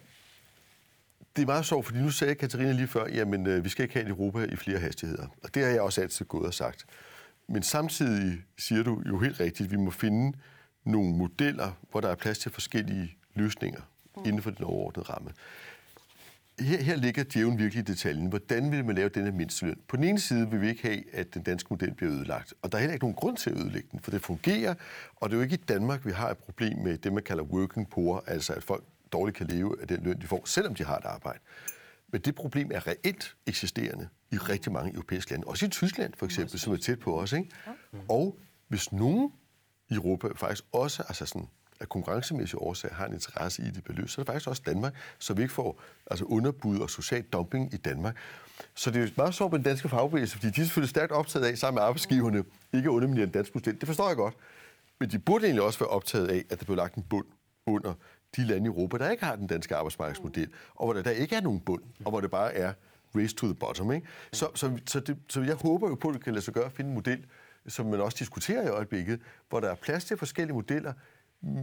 det 1.36 1.42
er 1.42 1.46
meget 1.46 1.66
sjovt, 1.66 1.86
fordi 1.86 2.00
nu 2.00 2.12
sagde 2.12 2.36
Katarina 2.36 2.72
lige 2.72 2.88
før, 2.88 3.08
jamen 3.08 3.48
øh, 3.48 3.64
vi 3.64 3.70
skal 3.70 3.84
ikke 3.84 3.94
have 3.94 4.06
et 4.06 4.10
Europa 4.10 4.44
i 4.44 4.56
flere 4.56 4.80
hastigheder. 4.80 5.28
Og 5.44 5.56
det 5.56 5.64
har 5.64 5.70
jeg 5.70 5.82
også 5.82 6.02
altid 6.02 6.26
gået 6.26 6.46
og 6.46 6.54
sagt. 6.54 6.86
Men 7.48 7.64
samtidig 7.64 8.42
siger 8.58 8.84
du 8.84 9.02
jo 9.08 9.20
helt 9.20 9.40
rigtigt, 9.40 9.68
at 9.68 9.72
vi 9.72 9.78
må 9.78 9.92
finde 9.92 10.38
nogle 10.84 11.18
modeller, 11.18 11.72
hvor 11.92 12.02
der 12.02 12.10
er 12.10 12.16
plads 12.16 12.40
til 12.40 12.52
forskellige 12.52 13.16
løsninger 13.36 13.82
inden 14.26 14.42
for 14.42 14.50
den 14.50 14.66
overordnede 14.66 15.10
ramme 15.10 15.32
her, 16.60 16.82
her 16.82 16.96
ligger 16.96 17.24
djæven 17.24 17.58
virkelig 17.58 17.82
i 17.82 17.86
detaljen. 17.86 18.28
Hvordan 18.28 18.72
vil 18.72 18.86
man 18.86 18.96
lave 18.96 19.10
denne 19.10 19.32
mindsteløn? 19.32 19.80
På 19.88 19.96
den 19.96 20.04
ene 20.04 20.20
side 20.20 20.50
vil 20.50 20.62
vi 20.62 20.70
ikke 20.70 20.82
have, 20.82 21.16
at 21.16 21.34
den 21.34 21.44
danske 21.44 21.68
model 21.70 21.94
bliver 21.94 22.14
ødelagt. 22.14 22.54
Og 22.62 22.72
der 22.72 22.78
er 22.78 22.80
heller 22.80 22.94
ikke 22.94 23.06
nogen 23.06 23.16
grund 23.16 23.38
til 23.38 23.50
at 23.50 23.58
ødelægge 23.58 23.88
den, 23.92 24.00
for 24.00 24.12
det 24.12 24.22
fungerer. 24.22 24.76
Og 25.16 25.30
det 25.30 25.36
er 25.36 25.38
jo 25.38 25.44
ikke 25.44 25.54
i 25.54 25.64
Danmark, 25.68 26.06
vi 26.06 26.12
har 26.12 26.30
et 26.30 26.38
problem 26.38 26.78
med 26.78 26.98
det, 26.98 27.14
man 27.14 27.24
kalder 27.24 27.44
working 27.44 27.90
poor, 27.90 28.24
altså 28.28 28.54
at 28.54 28.64
folk 28.64 28.84
dårligt 29.14 29.38
kan 29.38 29.48
leve 29.48 29.82
af 29.82 29.88
den 29.88 30.04
løn, 30.04 30.22
de 30.22 30.28
får, 30.28 30.42
selvom 30.46 30.76
de 30.76 30.84
har 30.84 30.98
et 30.98 31.06
arbejde. 31.06 31.40
Men 32.08 32.22
det 32.22 32.36
problem 32.36 32.72
er 32.74 32.88
reelt 32.88 33.36
eksisterende 33.48 34.08
i 34.32 34.38
rigtig 34.38 34.72
mange 34.72 34.94
europæiske 34.94 35.32
lande. 35.32 35.48
Også 35.48 35.66
i 35.66 35.70
Tyskland 35.70 36.14
for 36.18 36.26
eksempel, 36.26 36.60
som 36.60 36.74
er 36.74 36.78
tæt 36.78 37.00
på 37.00 37.20
os. 37.20 37.34
Ikke? 37.34 37.50
Og 38.10 38.40
hvis 38.68 38.92
nogen 38.92 39.32
i 39.90 39.94
Europa 39.94 40.28
faktisk 40.36 40.64
også, 40.72 41.04
altså 41.04 41.26
sådan 41.26 41.48
af 41.80 41.90
konkurrencemæssige 41.90 42.60
årsager 42.60 42.96
har 42.96 43.06
en 43.06 43.14
interesse 43.14 43.62
i, 43.64 43.68
at 43.68 43.76
det 43.76 43.84
bliver 43.84 43.98
løst, 43.98 44.14
så 44.14 44.22
er 44.22 44.24
det 44.24 44.32
faktisk 44.32 44.48
også 44.48 44.62
Danmark, 44.66 44.94
så 45.20 45.34
vi 45.34 45.42
ikke 45.42 45.54
får 45.54 45.82
altså 46.12 46.26
underbud 46.26 46.80
og 46.80 46.90
social 46.90 47.22
dumping 47.22 47.74
i 47.74 47.78
Danmark. 47.78 48.16
Så 48.76 48.92
det 48.92 49.02
er 49.02 49.06
jo 49.06 49.10
meget 49.18 49.36
sjovt 49.36 49.52
med 49.52 49.60
den 49.60 49.66
danske 49.66 49.90
fagbevægelse, 49.90 50.36
fordi 50.36 50.48
de 50.50 50.62
er 50.62 50.66
selvfølgelig 50.66 50.90
stærkt 50.90 51.12
optaget 51.12 51.46
af, 51.46 51.58
sammen 51.58 51.76
med 51.76 51.84
arbejdsgiverne, 51.84 52.44
ikke 52.74 52.90
at 52.90 52.94
underminere 52.94 53.26
den 53.26 53.34
danske 53.34 53.52
model. 53.56 53.80
Det 53.80 53.88
forstår 53.88 54.08
jeg 54.08 54.18
godt. 54.18 54.36
Men 55.00 55.10
de 55.10 55.20
burde 55.20 55.46
egentlig 55.46 55.64
også 55.64 55.80
være 55.80 55.90
optaget 55.90 56.28
af, 56.28 56.46
at 56.50 56.60
der 56.60 56.66
bliver 56.66 56.78
lagt 56.78 56.96
en 56.96 57.04
bund 57.10 57.26
under 57.66 57.94
de 58.36 58.44
lande 58.44 58.66
i 58.66 58.68
Europa, 58.68 58.98
der 58.98 59.10
ikke 59.10 59.26
har 59.26 59.36
den 59.36 59.48
danske 59.48 59.76
arbejdsmarkedsmodel, 59.76 60.50
og 60.76 60.86
hvor 60.86 60.94
der, 60.94 61.02
der 61.02 61.12
ikke 61.12 61.36
er 61.36 61.42
nogen 61.42 61.60
bund, 61.60 61.82
og 62.06 62.12
hvor 62.12 62.22
det 62.22 62.32
bare 62.32 62.54
er 62.54 62.74
race 63.16 63.36
to 63.36 63.48
the 63.48 63.56
bottom. 63.56 63.92
Ikke? 63.92 64.08
Så, 64.34 64.48
så, 64.56 64.80
så, 64.86 65.00
det, 65.00 65.18
så 65.30 65.42
jeg 65.42 65.56
håber 65.56 65.90
jo 65.90 65.96
på, 65.96 66.08
at 66.08 66.14
det 66.14 66.24
kan 66.24 66.34
lade 66.34 66.46
sig 66.46 66.54
gøre 66.54 66.66
at 66.66 66.72
finde 66.72 66.90
en 66.90 66.96
model, 66.96 67.26
som 67.68 67.86
man 67.86 68.02
også 68.02 68.18
diskuterer 68.20 68.64
i 68.64 68.68
øjeblikket, 68.68 69.22
hvor 69.50 69.60
der 69.60 69.70
er 69.70 69.76
plads 69.76 70.06
til 70.06 70.18
forskellige 70.18 70.56
modeller, 70.56 70.94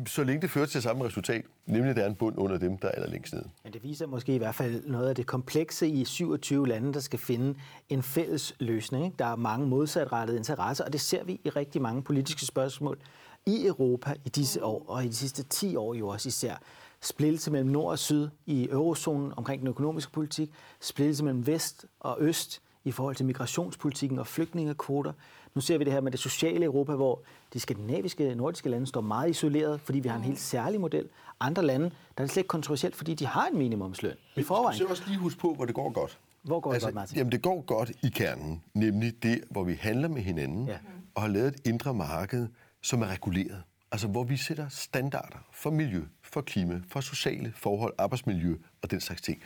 så 0.07 0.25
længe 0.25 0.43
det 0.43 0.51
fører 0.51 0.67
til 0.67 0.83
samme 0.83 1.05
resultat, 1.05 1.45
nemlig 1.67 1.91
at 1.91 1.97
der 1.97 2.03
er 2.03 2.07
en 2.07 2.15
bund 2.15 2.39
under 2.39 2.59
dem, 2.59 2.79
der 2.79 2.89
er 2.89 2.93
allerlængst 2.93 3.35
nede. 3.35 3.49
Men 3.65 3.73
det 3.73 3.83
viser 3.83 4.07
måske 4.07 4.35
i 4.35 4.39
hvert 4.39 4.55
fald 4.55 4.85
noget 4.87 5.09
af 5.09 5.15
det 5.15 5.27
komplekse 5.27 5.89
i 5.89 6.05
27 6.05 6.69
lande, 6.69 6.95
der 6.95 7.01
skal 7.01 7.19
finde 7.19 7.59
en 7.89 8.03
fælles 8.03 8.55
løsning. 8.61 9.05
Ikke? 9.05 9.17
Der 9.19 9.25
er 9.25 9.37
mange 9.37 9.67
modsatrettede 9.67 10.39
interesser, 10.39 10.85
og 10.85 10.93
det 10.93 11.01
ser 11.01 11.25
vi 11.25 11.41
i 11.45 11.49
rigtig 11.49 11.83
mange 11.83 12.03
politiske 12.03 12.47
spørgsmål 12.47 12.99
i 13.47 13.67
Europa 13.67 14.15
i 14.25 14.29
disse 14.29 14.65
år, 14.65 14.85
og 14.89 15.05
i 15.05 15.09
de 15.09 15.15
sidste 15.15 15.43
10 15.43 15.77
år 15.77 15.95
jo 15.95 16.09
også 16.09 16.29
især. 16.29 16.57
splittelse 17.01 17.51
mellem 17.51 17.71
nord 17.71 17.91
og 17.91 17.99
syd 17.99 18.29
i 18.47 18.69
eurozonen 18.71 19.33
omkring 19.37 19.61
den 19.61 19.69
økonomiske 19.69 20.13
politik, 20.13 20.51
splittelse 20.81 21.25
mellem 21.25 21.47
vest 21.47 21.87
og 22.01 22.17
øst 22.21 22.63
i 22.85 22.93
forhold 22.93 23.17
til 23.17 23.27
migrationspolitikken 23.27 24.19
og 24.19 24.27
flygtningekvoter. 24.27 25.13
Nu 25.55 25.61
ser 25.61 25.79
vi 25.79 25.85
det 25.85 25.93
her 25.93 26.01
med 26.01 26.13
det 26.13 26.21
sociale 26.21 26.65
Europa, 26.65 26.95
hvor 26.95 27.23
de 27.53 27.61
skandinaviske, 27.61 28.35
nordiske 28.35 28.69
lande 28.69 28.87
står 28.87 29.01
meget 29.01 29.31
isoleret, 29.31 29.81
fordi 29.81 29.99
vi 29.99 30.09
har 30.09 30.17
en 30.17 30.25
helt 30.25 30.39
særlig 30.39 30.81
model. 30.81 31.09
Andre 31.41 31.63
lande, 31.63 31.85
der 31.85 31.91
er 32.17 32.23
det 32.23 32.31
slet 32.31 32.41
ikke 32.41 32.49
kontroversielt, 32.49 32.97
fordi 32.97 33.15
de 33.15 33.27
har 33.27 33.47
en 33.47 33.59
minimumsløn 33.59 34.15
i 34.37 34.43
forvejen. 34.43 34.79
Så 34.79 34.85
også 34.85 35.03
lige 35.07 35.19
huske 35.19 35.41
på, 35.41 35.55
hvor 35.55 35.65
det 35.65 35.75
går 35.75 35.93
godt. 35.93 36.19
Hvor 36.43 36.61
går 36.61 36.71
det 36.71 36.75
altså, 36.75 36.87
godt, 36.87 36.95
Martin? 36.95 37.19
Jamen, 37.19 37.33
det 37.33 37.43
går 37.43 37.61
godt 37.61 37.93
i 38.03 38.09
kernen, 38.09 38.63
nemlig 38.75 39.23
det, 39.23 39.41
hvor 39.51 39.65
vi 39.65 39.75
handler 39.75 40.09
med 40.09 40.23
hinanden 40.23 40.67
ja. 40.67 40.79
og 41.15 41.23
har 41.23 41.29
lavet 41.29 41.49
et 41.49 41.61
indre 41.65 41.95
marked, 41.95 42.49
som 42.83 43.03
er 43.03 43.07
reguleret. 43.07 43.63
Altså, 43.93 44.09
hvor 44.09 44.25
vi 44.25 44.37
sætter 44.37 44.69
standarder 44.69 45.39
for 45.53 45.71
miljø, 45.71 46.03
for 46.23 46.41
klima, 46.41 46.81
for 46.89 47.01
sociale 47.01 47.53
forhold, 47.57 47.95
arbejdsmiljø 47.99 48.57
og 48.83 48.91
den 48.91 49.01
slags 49.01 49.23
ting. 49.23 49.43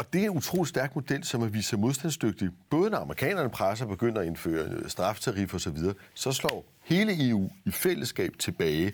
Og 0.00 0.12
det 0.12 0.20
er 0.20 0.24
en 0.30 0.36
utrolig 0.36 0.68
stærk 0.68 0.94
model, 0.94 1.24
som 1.24 1.40
har 1.40 1.48
vist 1.48 1.68
sig 1.68 1.78
modstandsdygtig. 1.78 2.50
Både 2.70 2.90
når 2.90 2.98
amerikanerne 2.98 3.50
presser 3.50 3.86
begynder 3.86 4.20
at 4.20 4.26
indføre 4.26 4.64
øh, 4.64 4.88
straftarif 4.88 5.54
osv., 5.54 5.76
så, 5.76 5.94
så 6.14 6.32
slår 6.32 6.64
hele 6.82 7.28
EU 7.28 7.50
i 7.64 7.70
fællesskab 7.70 8.32
tilbage. 8.38 8.92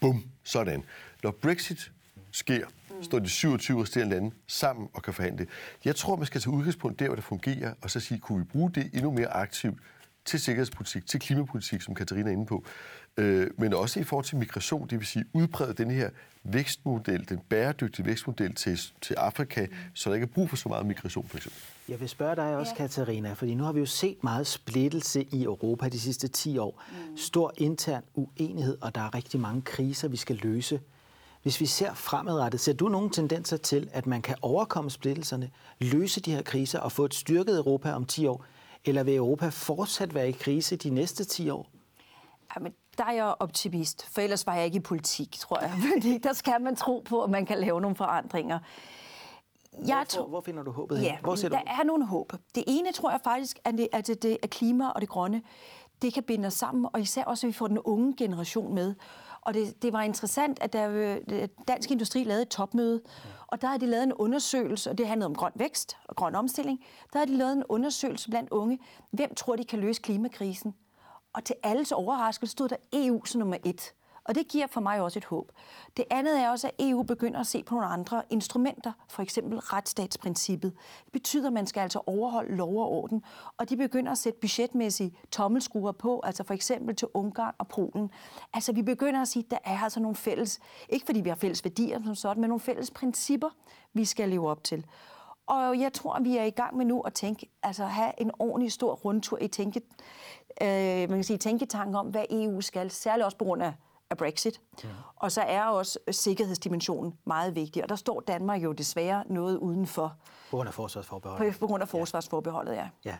Bum, 0.00 0.24
sådan. 0.44 0.84
Når 1.22 1.30
Brexit 1.30 1.92
sker, 2.32 2.66
står 3.02 3.18
de 3.18 3.28
27 3.28 3.82
resterende 3.82 4.14
lande 4.14 4.30
sammen 4.46 4.88
og 4.94 5.02
kan 5.02 5.14
forhandle. 5.14 5.46
Jeg 5.84 5.96
tror, 5.96 6.16
man 6.16 6.26
skal 6.26 6.40
tage 6.40 6.54
udgangspunkt 6.54 7.00
der, 7.00 7.06
hvor 7.06 7.14
det 7.14 7.24
fungerer, 7.24 7.74
og 7.82 7.90
så 7.90 8.00
sige, 8.00 8.20
kunne 8.20 8.38
vi 8.38 8.44
bruge 8.44 8.70
det 8.74 8.90
endnu 8.94 9.10
mere 9.10 9.28
aktivt 9.28 9.78
til 10.24 10.40
sikkerhedspolitik, 10.40 11.06
til 11.06 11.20
klimapolitik, 11.20 11.82
som 11.82 11.94
Katarina 11.94 12.28
er 12.28 12.32
inde 12.32 12.46
på, 12.46 12.64
øh, 13.18 13.50
men 13.58 13.74
også 13.74 14.00
i 14.00 14.04
forhold 14.04 14.24
til 14.24 14.36
migration, 14.36 14.88
det 14.88 14.98
vil 14.98 15.06
sige 15.06 15.24
udbrede 15.32 15.72
den 15.72 15.90
her 15.90 16.10
vækstmodel, 16.44 17.28
den 17.28 17.38
bæredygtige 17.48 18.06
vækstmodel 18.06 18.54
til, 18.54 18.80
til 19.00 19.14
Afrika, 19.14 19.66
så 19.94 20.10
der 20.10 20.14
ikke 20.14 20.24
er 20.24 20.32
brug 20.34 20.48
for 20.48 20.56
så 20.56 20.68
meget 20.68 20.86
migration, 20.86 21.28
for 21.28 21.36
eksempel. 21.36 21.60
Jeg 21.88 22.00
vil 22.00 22.08
spørge 22.08 22.36
dig 22.36 22.56
også, 22.56 22.72
ja. 22.72 22.76
Katarina, 22.76 23.32
fordi 23.32 23.54
nu 23.54 23.64
har 23.64 23.72
vi 23.72 23.80
jo 23.80 23.86
set 23.86 24.24
meget 24.24 24.46
splittelse 24.46 25.22
i 25.22 25.44
Europa 25.44 25.88
de 25.88 26.00
sidste 26.00 26.28
10 26.28 26.58
år. 26.58 26.82
Mm. 26.90 27.16
Stor 27.16 27.52
intern 27.56 28.02
uenighed, 28.14 28.78
og 28.80 28.94
der 28.94 29.00
er 29.00 29.14
rigtig 29.14 29.40
mange 29.40 29.62
kriser, 29.62 30.08
vi 30.08 30.16
skal 30.16 30.36
løse. 30.36 30.80
Hvis 31.42 31.60
vi 31.60 31.66
ser 31.66 31.94
fremadrettet, 31.94 32.60
ser 32.60 32.72
du 32.72 32.88
nogle 32.88 33.10
tendenser 33.10 33.56
til, 33.56 33.90
at 33.92 34.06
man 34.06 34.22
kan 34.22 34.36
overkomme 34.42 34.90
splittelserne, 34.90 35.50
løse 35.78 36.20
de 36.20 36.32
her 36.32 36.42
kriser 36.42 36.78
og 36.78 36.92
få 36.92 37.04
et 37.04 37.14
styrket 37.14 37.58
Europa 37.58 37.92
om 37.92 38.04
10 38.04 38.26
år? 38.26 38.44
Eller 38.84 39.02
vil 39.02 39.16
Europa 39.16 39.48
fortsat 39.48 40.14
være 40.14 40.28
i 40.28 40.32
krise 40.32 40.76
de 40.76 40.90
næste 40.90 41.24
10 41.24 41.50
år? 41.50 41.70
Jamen, 42.56 42.72
der 42.98 43.04
er 43.04 43.12
jeg 43.12 43.34
optimist, 43.38 44.06
for 44.14 44.20
ellers 44.20 44.46
var 44.46 44.54
jeg 44.54 44.64
ikke 44.64 44.76
i 44.76 44.80
politik, 44.80 45.36
tror 45.40 45.60
jeg. 45.60 45.72
Fordi 45.94 46.18
der 46.18 46.32
skal 46.32 46.60
man 46.60 46.76
tro 46.76 47.02
på, 47.04 47.22
at 47.22 47.30
man 47.30 47.46
kan 47.46 47.58
lave 47.58 47.80
nogle 47.80 47.96
forandringer. 47.96 48.58
Jeg 49.86 50.06
hvor, 50.14 50.26
hvor 50.26 50.40
finder 50.40 50.62
du 50.62 50.70
håbet 50.70 51.02
ja, 51.02 51.18
hvor 51.20 51.34
ser 51.34 51.48
der 51.48 51.58
du? 51.58 51.64
er 51.66 51.84
nogle 51.84 52.06
håb. 52.06 52.32
Det 52.54 52.64
ene 52.66 52.92
tror 52.92 53.10
jeg 53.10 53.20
faktisk, 53.24 53.58
at 53.64 53.74
det, 53.74 53.88
at 53.92 54.06
det, 54.06 54.22
det 54.22 54.36
er 54.42 54.46
klima 54.46 54.88
og 54.88 55.00
det 55.00 55.08
grønne. 55.08 55.42
Det 56.02 56.14
kan 56.14 56.22
binde 56.22 56.46
os 56.46 56.54
sammen, 56.54 56.86
og 56.92 57.00
især 57.00 57.24
også, 57.24 57.46
at 57.46 57.48
vi 57.48 57.52
får 57.52 57.66
den 57.66 57.78
unge 57.78 58.16
generation 58.16 58.74
med. 58.74 58.94
Og 59.40 59.54
det, 59.54 59.82
det 59.82 59.92
var 59.92 60.02
interessant, 60.02 60.58
at 60.62 60.72
der, 60.72 61.46
Dansk 61.68 61.90
Industri 61.90 62.24
lavede 62.24 62.42
et 62.42 62.48
topmøde, 62.48 63.02
og 63.46 63.62
der 63.62 63.68
har 63.68 63.76
de 63.76 63.86
lavet 63.86 64.04
en 64.04 64.12
undersøgelse, 64.12 64.90
og 64.90 64.98
det 64.98 65.08
handlede 65.08 65.26
om 65.26 65.34
grøn 65.34 65.52
vækst 65.54 65.96
og 66.04 66.16
grøn 66.16 66.34
omstilling. 66.34 66.84
Der 67.12 67.18
har 67.18 67.26
de 67.26 67.36
lavet 67.36 67.52
en 67.52 67.64
undersøgelse 67.68 68.30
blandt 68.30 68.50
unge. 68.50 68.78
Hvem 69.10 69.34
tror, 69.34 69.56
de 69.56 69.64
kan 69.64 69.78
løse 69.78 70.02
klimakrisen? 70.02 70.74
Og 71.38 71.44
til 71.44 71.56
alles 71.62 71.92
overraskelse 71.92 72.52
stod 72.52 72.68
der 72.68 72.76
EU 72.92 73.24
som 73.24 73.38
nummer 73.38 73.56
et. 73.64 73.94
Og 74.24 74.34
det 74.34 74.48
giver 74.48 74.66
for 74.66 74.80
mig 74.80 75.00
også 75.00 75.18
et 75.18 75.24
håb. 75.24 75.52
Det 75.96 76.04
andet 76.10 76.40
er 76.40 76.50
også, 76.50 76.66
at 76.66 76.74
EU 76.78 77.02
begynder 77.02 77.40
at 77.40 77.46
se 77.46 77.62
på 77.62 77.74
nogle 77.74 77.88
andre 77.88 78.22
instrumenter, 78.30 78.92
for 79.08 79.22
eksempel 79.22 79.58
retsstatsprincippet. 79.58 80.72
Det 81.04 81.12
betyder, 81.12 81.46
at 81.46 81.52
man 81.52 81.66
skal 81.66 81.80
altså 81.80 82.00
overholde 82.06 82.56
lov 82.56 82.76
og 82.76 82.88
orden, 82.90 83.22
og 83.56 83.68
de 83.68 83.76
begynder 83.76 84.12
at 84.12 84.18
sætte 84.18 84.38
budgetmæssige 84.40 85.16
tommelskruer 85.30 85.92
på, 85.92 86.20
altså 86.24 86.44
for 86.44 86.54
eksempel 86.54 86.96
til 86.96 87.08
Ungarn 87.14 87.54
og 87.58 87.68
Polen. 87.68 88.10
Altså 88.52 88.72
vi 88.72 88.82
begynder 88.82 89.22
at 89.22 89.28
sige, 89.28 89.44
at 89.44 89.50
der 89.50 89.58
er 89.64 89.78
altså 89.78 90.00
nogle 90.00 90.16
fælles, 90.16 90.60
ikke 90.88 91.06
fordi 91.06 91.20
vi 91.20 91.28
har 91.28 91.36
fælles 91.36 91.64
værdier 91.64 92.04
som 92.04 92.14
sådan, 92.14 92.40
men 92.40 92.48
nogle 92.48 92.60
fælles 92.60 92.90
principper, 92.90 93.48
vi 93.92 94.04
skal 94.04 94.28
leve 94.28 94.50
op 94.50 94.64
til. 94.64 94.84
Og 95.48 95.80
jeg 95.80 95.92
tror, 95.92 96.12
at 96.12 96.24
vi 96.24 96.36
er 96.36 96.44
i 96.44 96.50
gang 96.50 96.76
med 96.76 96.84
nu 96.84 97.00
at 97.00 97.14
tænke, 97.14 97.50
altså 97.62 97.84
have 97.84 98.12
en 98.18 98.30
ordentlig 98.38 98.72
stor 98.72 98.94
rundtur 98.94 99.38
i 99.40 99.48
tænke, 99.48 99.80
øh, 100.62 100.68
man 100.98 101.08
kan 101.08 101.24
sige, 101.24 101.38
tænketanken 101.38 101.94
om, 101.94 102.06
hvad 102.06 102.24
EU 102.30 102.60
skal, 102.60 102.90
særligt 102.90 103.24
også 103.24 103.36
på 103.36 103.44
grund 103.44 103.62
af 103.62 103.72
af 104.10 104.16
Brexit. 104.16 104.60
Ja. 104.84 104.88
Og 105.16 105.32
så 105.32 105.40
er 105.40 105.64
også 105.64 105.98
sikkerhedsdimensionen 106.10 107.14
meget 107.24 107.54
vigtig, 107.54 107.82
og 107.82 107.88
der 107.88 107.96
står 107.96 108.20
Danmark 108.20 108.62
jo 108.62 108.72
desværre 108.72 109.24
noget 109.26 109.56
udenfor. 109.56 110.16
På 110.50 110.56
grund 110.56 110.68
af 110.68 110.74
forsvarsforbeholdet. 110.74 111.52
På, 111.52 111.58
på 111.58 111.66
grund 111.66 111.82
af 111.82 111.88
forsvarsforbeholdet, 111.88 112.74
ja. 112.74 112.88
ja. 113.04 113.16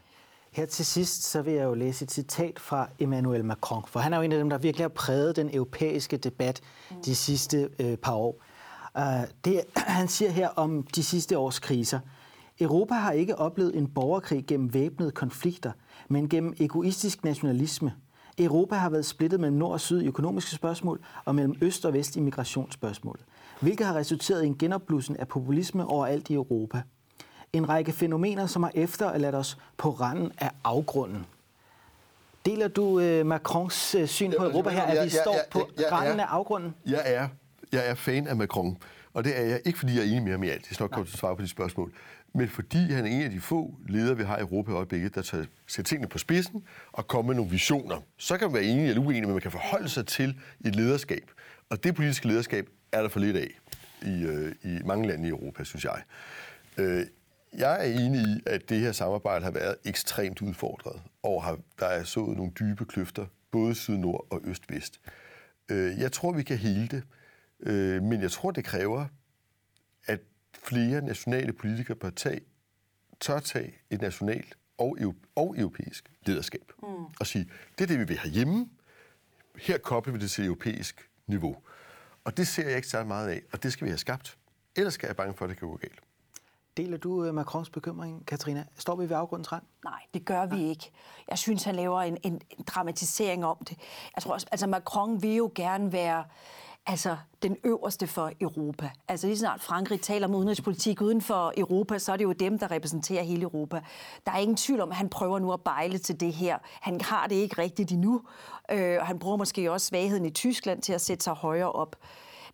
Her 0.50 0.66
til 0.66 0.86
sidst, 0.86 1.22
så 1.22 1.42
vil 1.42 1.52
jeg 1.52 1.64
jo 1.64 1.74
læse 1.74 2.04
et 2.04 2.10
citat 2.10 2.58
fra 2.58 2.88
Emmanuel 2.98 3.44
Macron, 3.44 3.84
for 3.86 4.00
han 4.00 4.12
er 4.12 4.16
jo 4.16 4.22
en 4.22 4.32
af 4.32 4.38
dem, 4.38 4.50
der 4.50 4.58
virkelig 4.58 4.84
har 4.84 4.88
præget 4.88 5.36
den 5.36 5.54
europæiske 5.54 6.16
debat 6.16 6.60
mm. 6.90 7.02
de 7.02 7.16
sidste 7.16 7.68
øh, 7.78 7.96
par 7.96 8.14
år. 8.14 8.36
Uh, 8.98 9.02
det, 9.44 9.64
han 9.76 10.08
siger 10.08 10.30
her 10.30 10.48
om 10.48 10.82
de 10.82 11.02
sidste 11.02 11.38
års 11.38 11.58
kriser. 11.58 12.00
Europa 12.60 12.94
har 12.94 13.12
ikke 13.12 13.38
oplevet 13.38 13.76
en 13.76 13.86
borgerkrig 13.86 14.44
gennem 14.46 14.74
væbnede 14.74 15.10
konflikter, 15.10 15.72
men 16.08 16.28
gennem 16.28 16.54
egoistisk 16.60 17.24
nationalisme– 17.24 17.92
Europa 18.38 18.74
har 18.74 18.90
været 18.90 19.06
splittet 19.06 19.40
mellem 19.40 19.56
nord 19.56 19.72
og 19.72 19.80
syd 19.80 20.02
i 20.02 20.06
økonomiske 20.06 20.50
spørgsmål 20.50 21.00
og 21.24 21.34
mellem 21.34 21.54
øst 21.60 21.84
og 21.84 21.92
vest 21.92 22.16
i 22.16 22.20
migrationsspørgsmål, 22.20 23.18
hvilket 23.60 23.86
har 23.86 23.94
resulteret 23.94 24.44
i 24.44 24.46
en 24.46 24.58
genopblussen 24.58 25.16
af 25.16 25.28
populisme 25.28 25.86
overalt 25.86 26.30
i 26.30 26.34
Europa. 26.34 26.82
En 27.52 27.68
række 27.68 27.92
fænomener, 27.92 28.46
som 28.46 28.62
har 28.62 28.72
efterladt 28.74 29.34
os 29.34 29.58
på 29.76 29.90
randen 29.90 30.32
af 30.38 30.50
afgrunden. 30.64 31.26
Deler 32.46 32.68
du 32.68 32.82
uh, 32.82 33.26
Macrons 33.26 33.94
uh, 33.94 34.06
syn 34.06 34.32
på 34.38 34.44
Europa 34.44 34.70
her, 34.70 34.82
at 34.82 35.04
vi 35.04 35.10
står 35.10 35.36
på 35.50 35.68
randen 35.92 36.20
af 36.20 36.26
afgrunden? 36.26 36.74
Jeg 36.86 37.02
er, 37.04 37.28
jeg 37.72 37.90
er 37.90 37.94
fan 37.94 38.26
af 38.26 38.36
Macron, 38.36 38.78
og 39.18 39.24
det 39.24 39.38
er 39.40 39.42
jeg 39.42 39.61
ikke, 39.64 39.78
fordi 39.78 39.94
jeg 39.94 40.00
er 40.00 40.07
enig 40.07 40.22
med 40.22 40.33
ham 40.33 40.42
i 40.42 40.48
alt. 40.48 40.66
Jeg 40.70 40.74
skal 40.74 40.85
nok 40.85 41.07
til 41.07 41.12
at 41.12 41.18
svare 41.18 41.37
på 41.37 41.42
de 41.42 41.48
spørgsmål 41.48 41.92
men 42.35 42.48
fordi 42.48 42.92
han 42.92 43.07
er 43.07 43.11
en 43.11 43.22
af 43.22 43.31
de 43.31 43.40
få 43.40 43.74
ledere, 43.88 44.16
vi 44.16 44.24
har 44.24 44.38
i 44.38 44.40
Europa 44.40 44.70
i 44.70 44.74
øjeblikket, 44.74 45.14
der 45.14 45.22
tager 45.22 45.44
sætter 45.66 45.88
tingene 45.88 46.09
på 46.09 46.18
spidsen 46.18 46.62
og 46.92 47.07
kommer 47.07 47.26
med 47.26 47.37
nogle 47.37 47.50
visioner. 47.50 48.00
Så 48.16 48.38
kan 48.38 48.46
man 48.46 48.54
være 48.54 48.64
enig 48.64 48.88
eller 48.88 49.02
uenig, 49.02 49.22
men 49.22 49.33
man 49.33 49.40
kan 49.40 49.50
forholde 49.50 49.88
sig 49.88 50.07
til 50.07 50.40
et 50.64 50.76
lederskab. 50.76 51.31
Og 51.70 51.85
det 51.85 51.94
politiske 51.94 52.28
lederskab 52.28 52.68
er 52.92 53.02
der 53.02 53.09
for 53.09 53.20
lidt 53.20 53.37
af 53.37 53.48
i, 54.02 54.22
øh, 54.22 54.54
i 54.62 54.78
mange 54.85 55.09
lande 55.09 55.28
i 55.28 55.31
Europa, 55.31 55.64
synes 55.64 55.85
jeg. 55.85 56.02
Øh, 56.78 57.07
jeg 57.59 57.87
er 57.87 58.00
enig 58.00 58.20
i, 58.20 58.42
at 58.46 58.68
det 58.68 58.81
her 58.81 58.92
samarbejde 58.92 59.44
har 59.44 59.52
været 59.52 59.76
ekstremt 59.85 60.42
udfordret, 60.42 61.02
og 61.22 61.44
har, 61.44 61.59
der 61.78 61.87
er 61.87 62.04
sået 62.04 62.37
nogle 62.37 62.52
dybe 62.61 62.85
kløfter, 62.85 63.26
både 63.50 63.74
syd-nord 63.74 64.26
og 64.31 64.40
øst-vest. 64.44 65.00
Øh, 65.68 65.98
jeg 65.98 66.12
tror, 66.12 66.33
vi 66.33 66.42
kan 66.42 66.57
hele 66.57 66.88
det, 66.88 67.02
øh, 67.60 68.02
men 68.02 68.20
jeg 68.20 68.30
tror, 68.30 68.50
det 68.50 68.64
kræver 68.64 69.06
flere 70.68 71.02
nationale 71.02 71.52
politikere 71.52 71.96
bør 71.96 72.10
tage, 72.10 72.40
tør 73.20 73.40
tage 73.40 73.74
et 73.90 74.00
nationalt 74.00 74.58
og, 74.78 74.96
og 75.36 75.54
europæisk 75.58 76.12
lederskab. 76.26 76.72
Mm. 76.82 76.88
Og 77.20 77.26
sige, 77.26 77.50
det 77.78 77.84
er 77.84 77.88
det, 77.88 77.98
vi 77.98 78.04
vil 78.04 78.18
have 78.18 78.32
hjemme. 78.32 78.68
Her 79.56 79.78
kobler 79.78 80.12
vi 80.12 80.18
det 80.18 80.30
til 80.30 80.44
europæisk 80.44 81.10
niveau. 81.26 81.56
Og 82.24 82.36
det 82.36 82.48
ser 82.48 82.68
jeg 82.68 82.76
ikke 82.76 82.88
så 82.88 83.04
meget 83.04 83.28
af, 83.28 83.42
og 83.52 83.62
det 83.62 83.72
skal 83.72 83.84
vi 83.84 83.90
have 83.90 83.98
skabt. 83.98 84.38
Ellers 84.76 84.94
skal 84.94 85.06
jeg 85.06 85.16
bange 85.16 85.34
for, 85.34 85.44
at 85.44 85.48
det 85.48 85.58
kan 85.58 85.68
gå 85.68 85.76
galt. 85.76 86.00
Deler 86.76 86.96
du 86.96 87.24
øh, 87.24 87.34
Macrons 87.34 87.70
bekymring, 87.70 88.26
Katrina? 88.26 88.64
Står 88.76 88.96
vi 88.96 89.08
ved 89.08 89.16
afgrundens 89.16 89.52
rand? 89.52 89.62
Nej, 89.84 90.00
det 90.14 90.24
gør 90.24 90.46
vi 90.46 90.68
ikke. 90.68 90.90
Jeg 91.28 91.38
synes, 91.38 91.64
han 91.64 91.74
laver 91.74 92.02
en, 92.02 92.18
en, 92.22 92.32
en 92.32 92.64
dramatisering 92.66 93.44
om 93.44 93.56
det. 93.68 93.78
Jeg 94.16 94.22
tror 94.22 94.32
også, 94.32 94.46
altså 94.52 94.66
Macron 94.66 95.22
vil 95.22 95.34
jo 95.34 95.52
gerne 95.54 95.92
være 95.92 96.24
altså 96.88 97.16
den 97.42 97.57
øverste 97.64 98.07
for 98.07 98.33
Europa. 98.40 98.90
Altså 99.09 99.27
lige 99.27 99.38
snart 99.38 99.61
Frankrig 99.61 100.01
taler 100.01 100.27
om 100.27 100.35
udenrigspolitik 100.35 101.01
uden 101.01 101.20
for 101.20 101.53
Europa, 101.57 101.98
så 101.98 102.12
er 102.12 102.16
det 102.16 102.24
jo 102.24 102.33
dem, 102.33 102.59
der 102.59 102.70
repræsenterer 102.70 103.22
hele 103.22 103.42
Europa. 103.42 103.81
Der 104.27 104.33
er 104.33 104.38
ingen 104.38 104.57
tvivl 104.57 104.81
om, 104.81 104.90
at 104.90 104.96
han 104.96 105.09
prøver 105.09 105.38
nu 105.38 105.53
at 105.53 105.61
bejle 105.61 105.98
til 105.98 106.20
det 106.20 106.33
her. 106.33 106.59
Han 106.81 107.01
har 107.01 107.27
det 107.27 107.35
ikke 107.35 107.62
rigtigt 107.62 107.92
endnu, 107.92 108.22
øh, 108.70 108.96
og 109.01 109.07
han 109.07 109.18
bruger 109.18 109.37
måske 109.37 109.72
også 109.72 109.87
svagheden 109.87 110.24
i 110.24 110.31
Tyskland 110.31 110.83
til 110.83 110.92
at 110.92 111.01
sætte 111.01 111.24
sig 111.24 111.33
højere 111.33 111.72
op. 111.72 111.96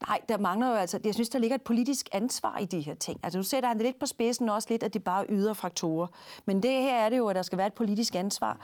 Nej, 0.09 0.20
der 0.29 0.38
mangler 0.38 0.68
jo 0.68 0.75
altså, 0.75 1.01
jeg 1.05 1.14
synes, 1.14 1.29
der 1.29 1.38
ligger 1.38 1.55
et 1.55 1.62
politisk 1.62 2.09
ansvar 2.12 2.59
i 2.59 2.64
de 2.64 2.81
her 2.81 2.94
ting. 2.94 3.20
Altså 3.23 3.38
nu 3.38 3.42
sætter 3.42 3.68
han 3.68 3.79
det 3.79 3.87
lidt 3.87 3.99
på 3.99 4.07
spidsen 4.07 4.49
også 4.49 4.68
lidt, 4.70 4.83
at 4.83 4.94
det 4.94 5.05
bare 5.05 5.27
yder 5.29 5.53
faktorer. 5.53 6.07
Men 6.44 6.62
det 6.62 6.70
her 6.70 6.97
er 6.97 7.09
det 7.09 7.18
jo, 7.18 7.29
at 7.29 7.37
der 7.37 7.42
skal 7.42 7.59
være 7.59 7.66
et 7.66 7.75
politisk 7.75 8.14
ansvar. 8.14 8.59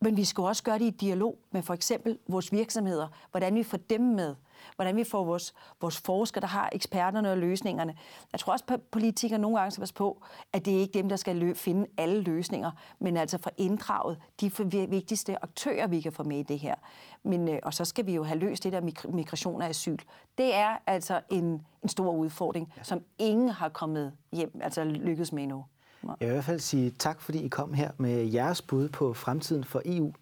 Men 0.00 0.16
vi 0.16 0.24
skal 0.24 0.44
også 0.44 0.62
gøre 0.62 0.78
det 0.78 0.84
i 0.84 0.90
dialog 0.90 1.38
med 1.50 1.62
for 1.62 1.74
eksempel 1.74 2.18
vores 2.28 2.52
virksomheder, 2.52 3.08
hvordan 3.30 3.54
vi 3.54 3.62
får 3.62 3.76
dem 3.76 4.00
med 4.00 4.34
hvordan 4.76 4.96
vi 4.96 5.04
får 5.04 5.24
vores, 5.24 5.54
vores 5.80 5.98
forskere, 6.00 6.40
der 6.40 6.46
har 6.46 6.68
eksperterne 6.72 7.30
og 7.30 7.38
løsningerne. 7.38 7.94
Jeg 8.32 8.40
tror 8.40 8.52
også, 8.52 8.64
at 8.68 8.82
politikere 8.82 9.38
nogle 9.38 9.58
gange 9.58 9.70
skal 9.70 9.80
passe 9.82 9.94
på, 9.94 10.22
at 10.52 10.64
det 10.64 10.76
er 10.76 10.80
ikke 10.80 10.98
dem, 10.98 11.08
der 11.08 11.16
skal 11.16 11.42
lø- 11.42 11.54
finde 11.54 11.86
alle 11.96 12.20
løsninger, 12.22 12.70
men 12.98 13.16
altså 13.16 13.38
for 13.38 13.50
inddraget 13.56 14.18
de 14.40 14.50
vigtigste 14.88 15.42
aktører, 15.42 15.86
vi 15.86 16.00
kan 16.00 16.12
få 16.12 16.22
med 16.22 16.38
i 16.38 16.42
det 16.42 16.58
her. 16.58 16.74
Men, 17.22 17.48
øh, 17.48 17.58
og 17.62 17.74
så 17.74 17.84
skal 17.84 18.06
vi 18.06 18.14
jo 18.14 18.24
have 18.24 18.38
løst 18.38 18.64
det 18.64 18.72
der 18.72 18.80
migration 19.12 19.62
og 19.62 19.68
asyl. 19.68 19.98
Det 20.38 20.54
er 20.54 20.76
altså 20.86 21.20
en, 21.30 21.44
en 21.82 21.88
stor 21.88 22.12
udfordring, 22.12 22.72
som 22.82 23.00
ingen 23.18 23.48
har 23.48 23.68
kommet 23.68 24.12
hjem, 24.32 24.60
altså 24.62 24.84
lykkedes 24.84 25.32
med 25.32 25.42
endnu. 25.42 25.64
Jeg 26.02 26.14
vil 26.20 26.28
i 26.28 26.32
hvert 26.32 26.44
fald 26.44 26.60
sige 26.60 26.90
tak, 26.90 27.20
fordi 27.20 27.44
I 27.44 27.48
kom 27.48 27.72
her 27.72 27.90
med 27.98 28.24
jeres 28.24 28.62
bud 28.62 28.88
på 28.88 29.14
fremtiden 29.14 29.64
for 29.64 29.82
EU. 29.84 30.12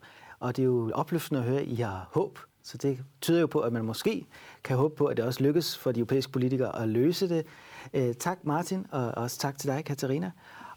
Og 0.40 0.56
det 0.56 0.62
er 0.62 0.66
jo 0.66 0.90
opløftende 0.94 1.40
at 1.40 1.46
høre, 1.46 1.60
at 1.60 1.66
I 1.66 1.74
har 1.74 2.08
håb. 2.12 2.38
Så 2.62 2.78
det 2.78 2.98
tyder 3.20 3.40
jo 3.40 3.46
på, 3.46 3.60
at 3.60 3.72
man 3.72 3.84
måske 3.84 4.26
kan 4.64 4.76
håbe 4.76 4.96
på, 4.96 5.06
at 5.06 5.16
det 5.16 5.24
også 5.24 5.42
lykkes 5.42 5.78
for 5.78 5.92
de 5.92 6.00
europæiske 6.00 6.32
politikere 6.32 6.82
at 6.82 6.88
løse 6.88 7.28
det. 7.28 7.46
Øh, 7.94 8.14
tak 8.14 8.38
Martin, 8.44 8.86
og 8.90 9.10
også 9.10 9.38
tak 9.38 9.58
til 9.58 9.70
dig, 9.70 9.84
Katarina. 9.84 10.30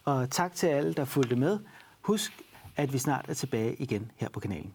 Og 0.06 0.30
tak 0.30 0.56
til 0.56 0.67
alle, 0.67 0.93
der 0.93 1.06
fulgte 1.06 1.36
med. 1.36 1.60
Husk, 2.02 2.41
at 2.76 2.93
vi 2.93 2.98
snart 2.98 3.26
er 3.30 3.34
tilbage 3.34 3.76
igen 3.76 4.12
her 4.15 4.30
på 4.30 4.39
kanalen. 4.39 4.74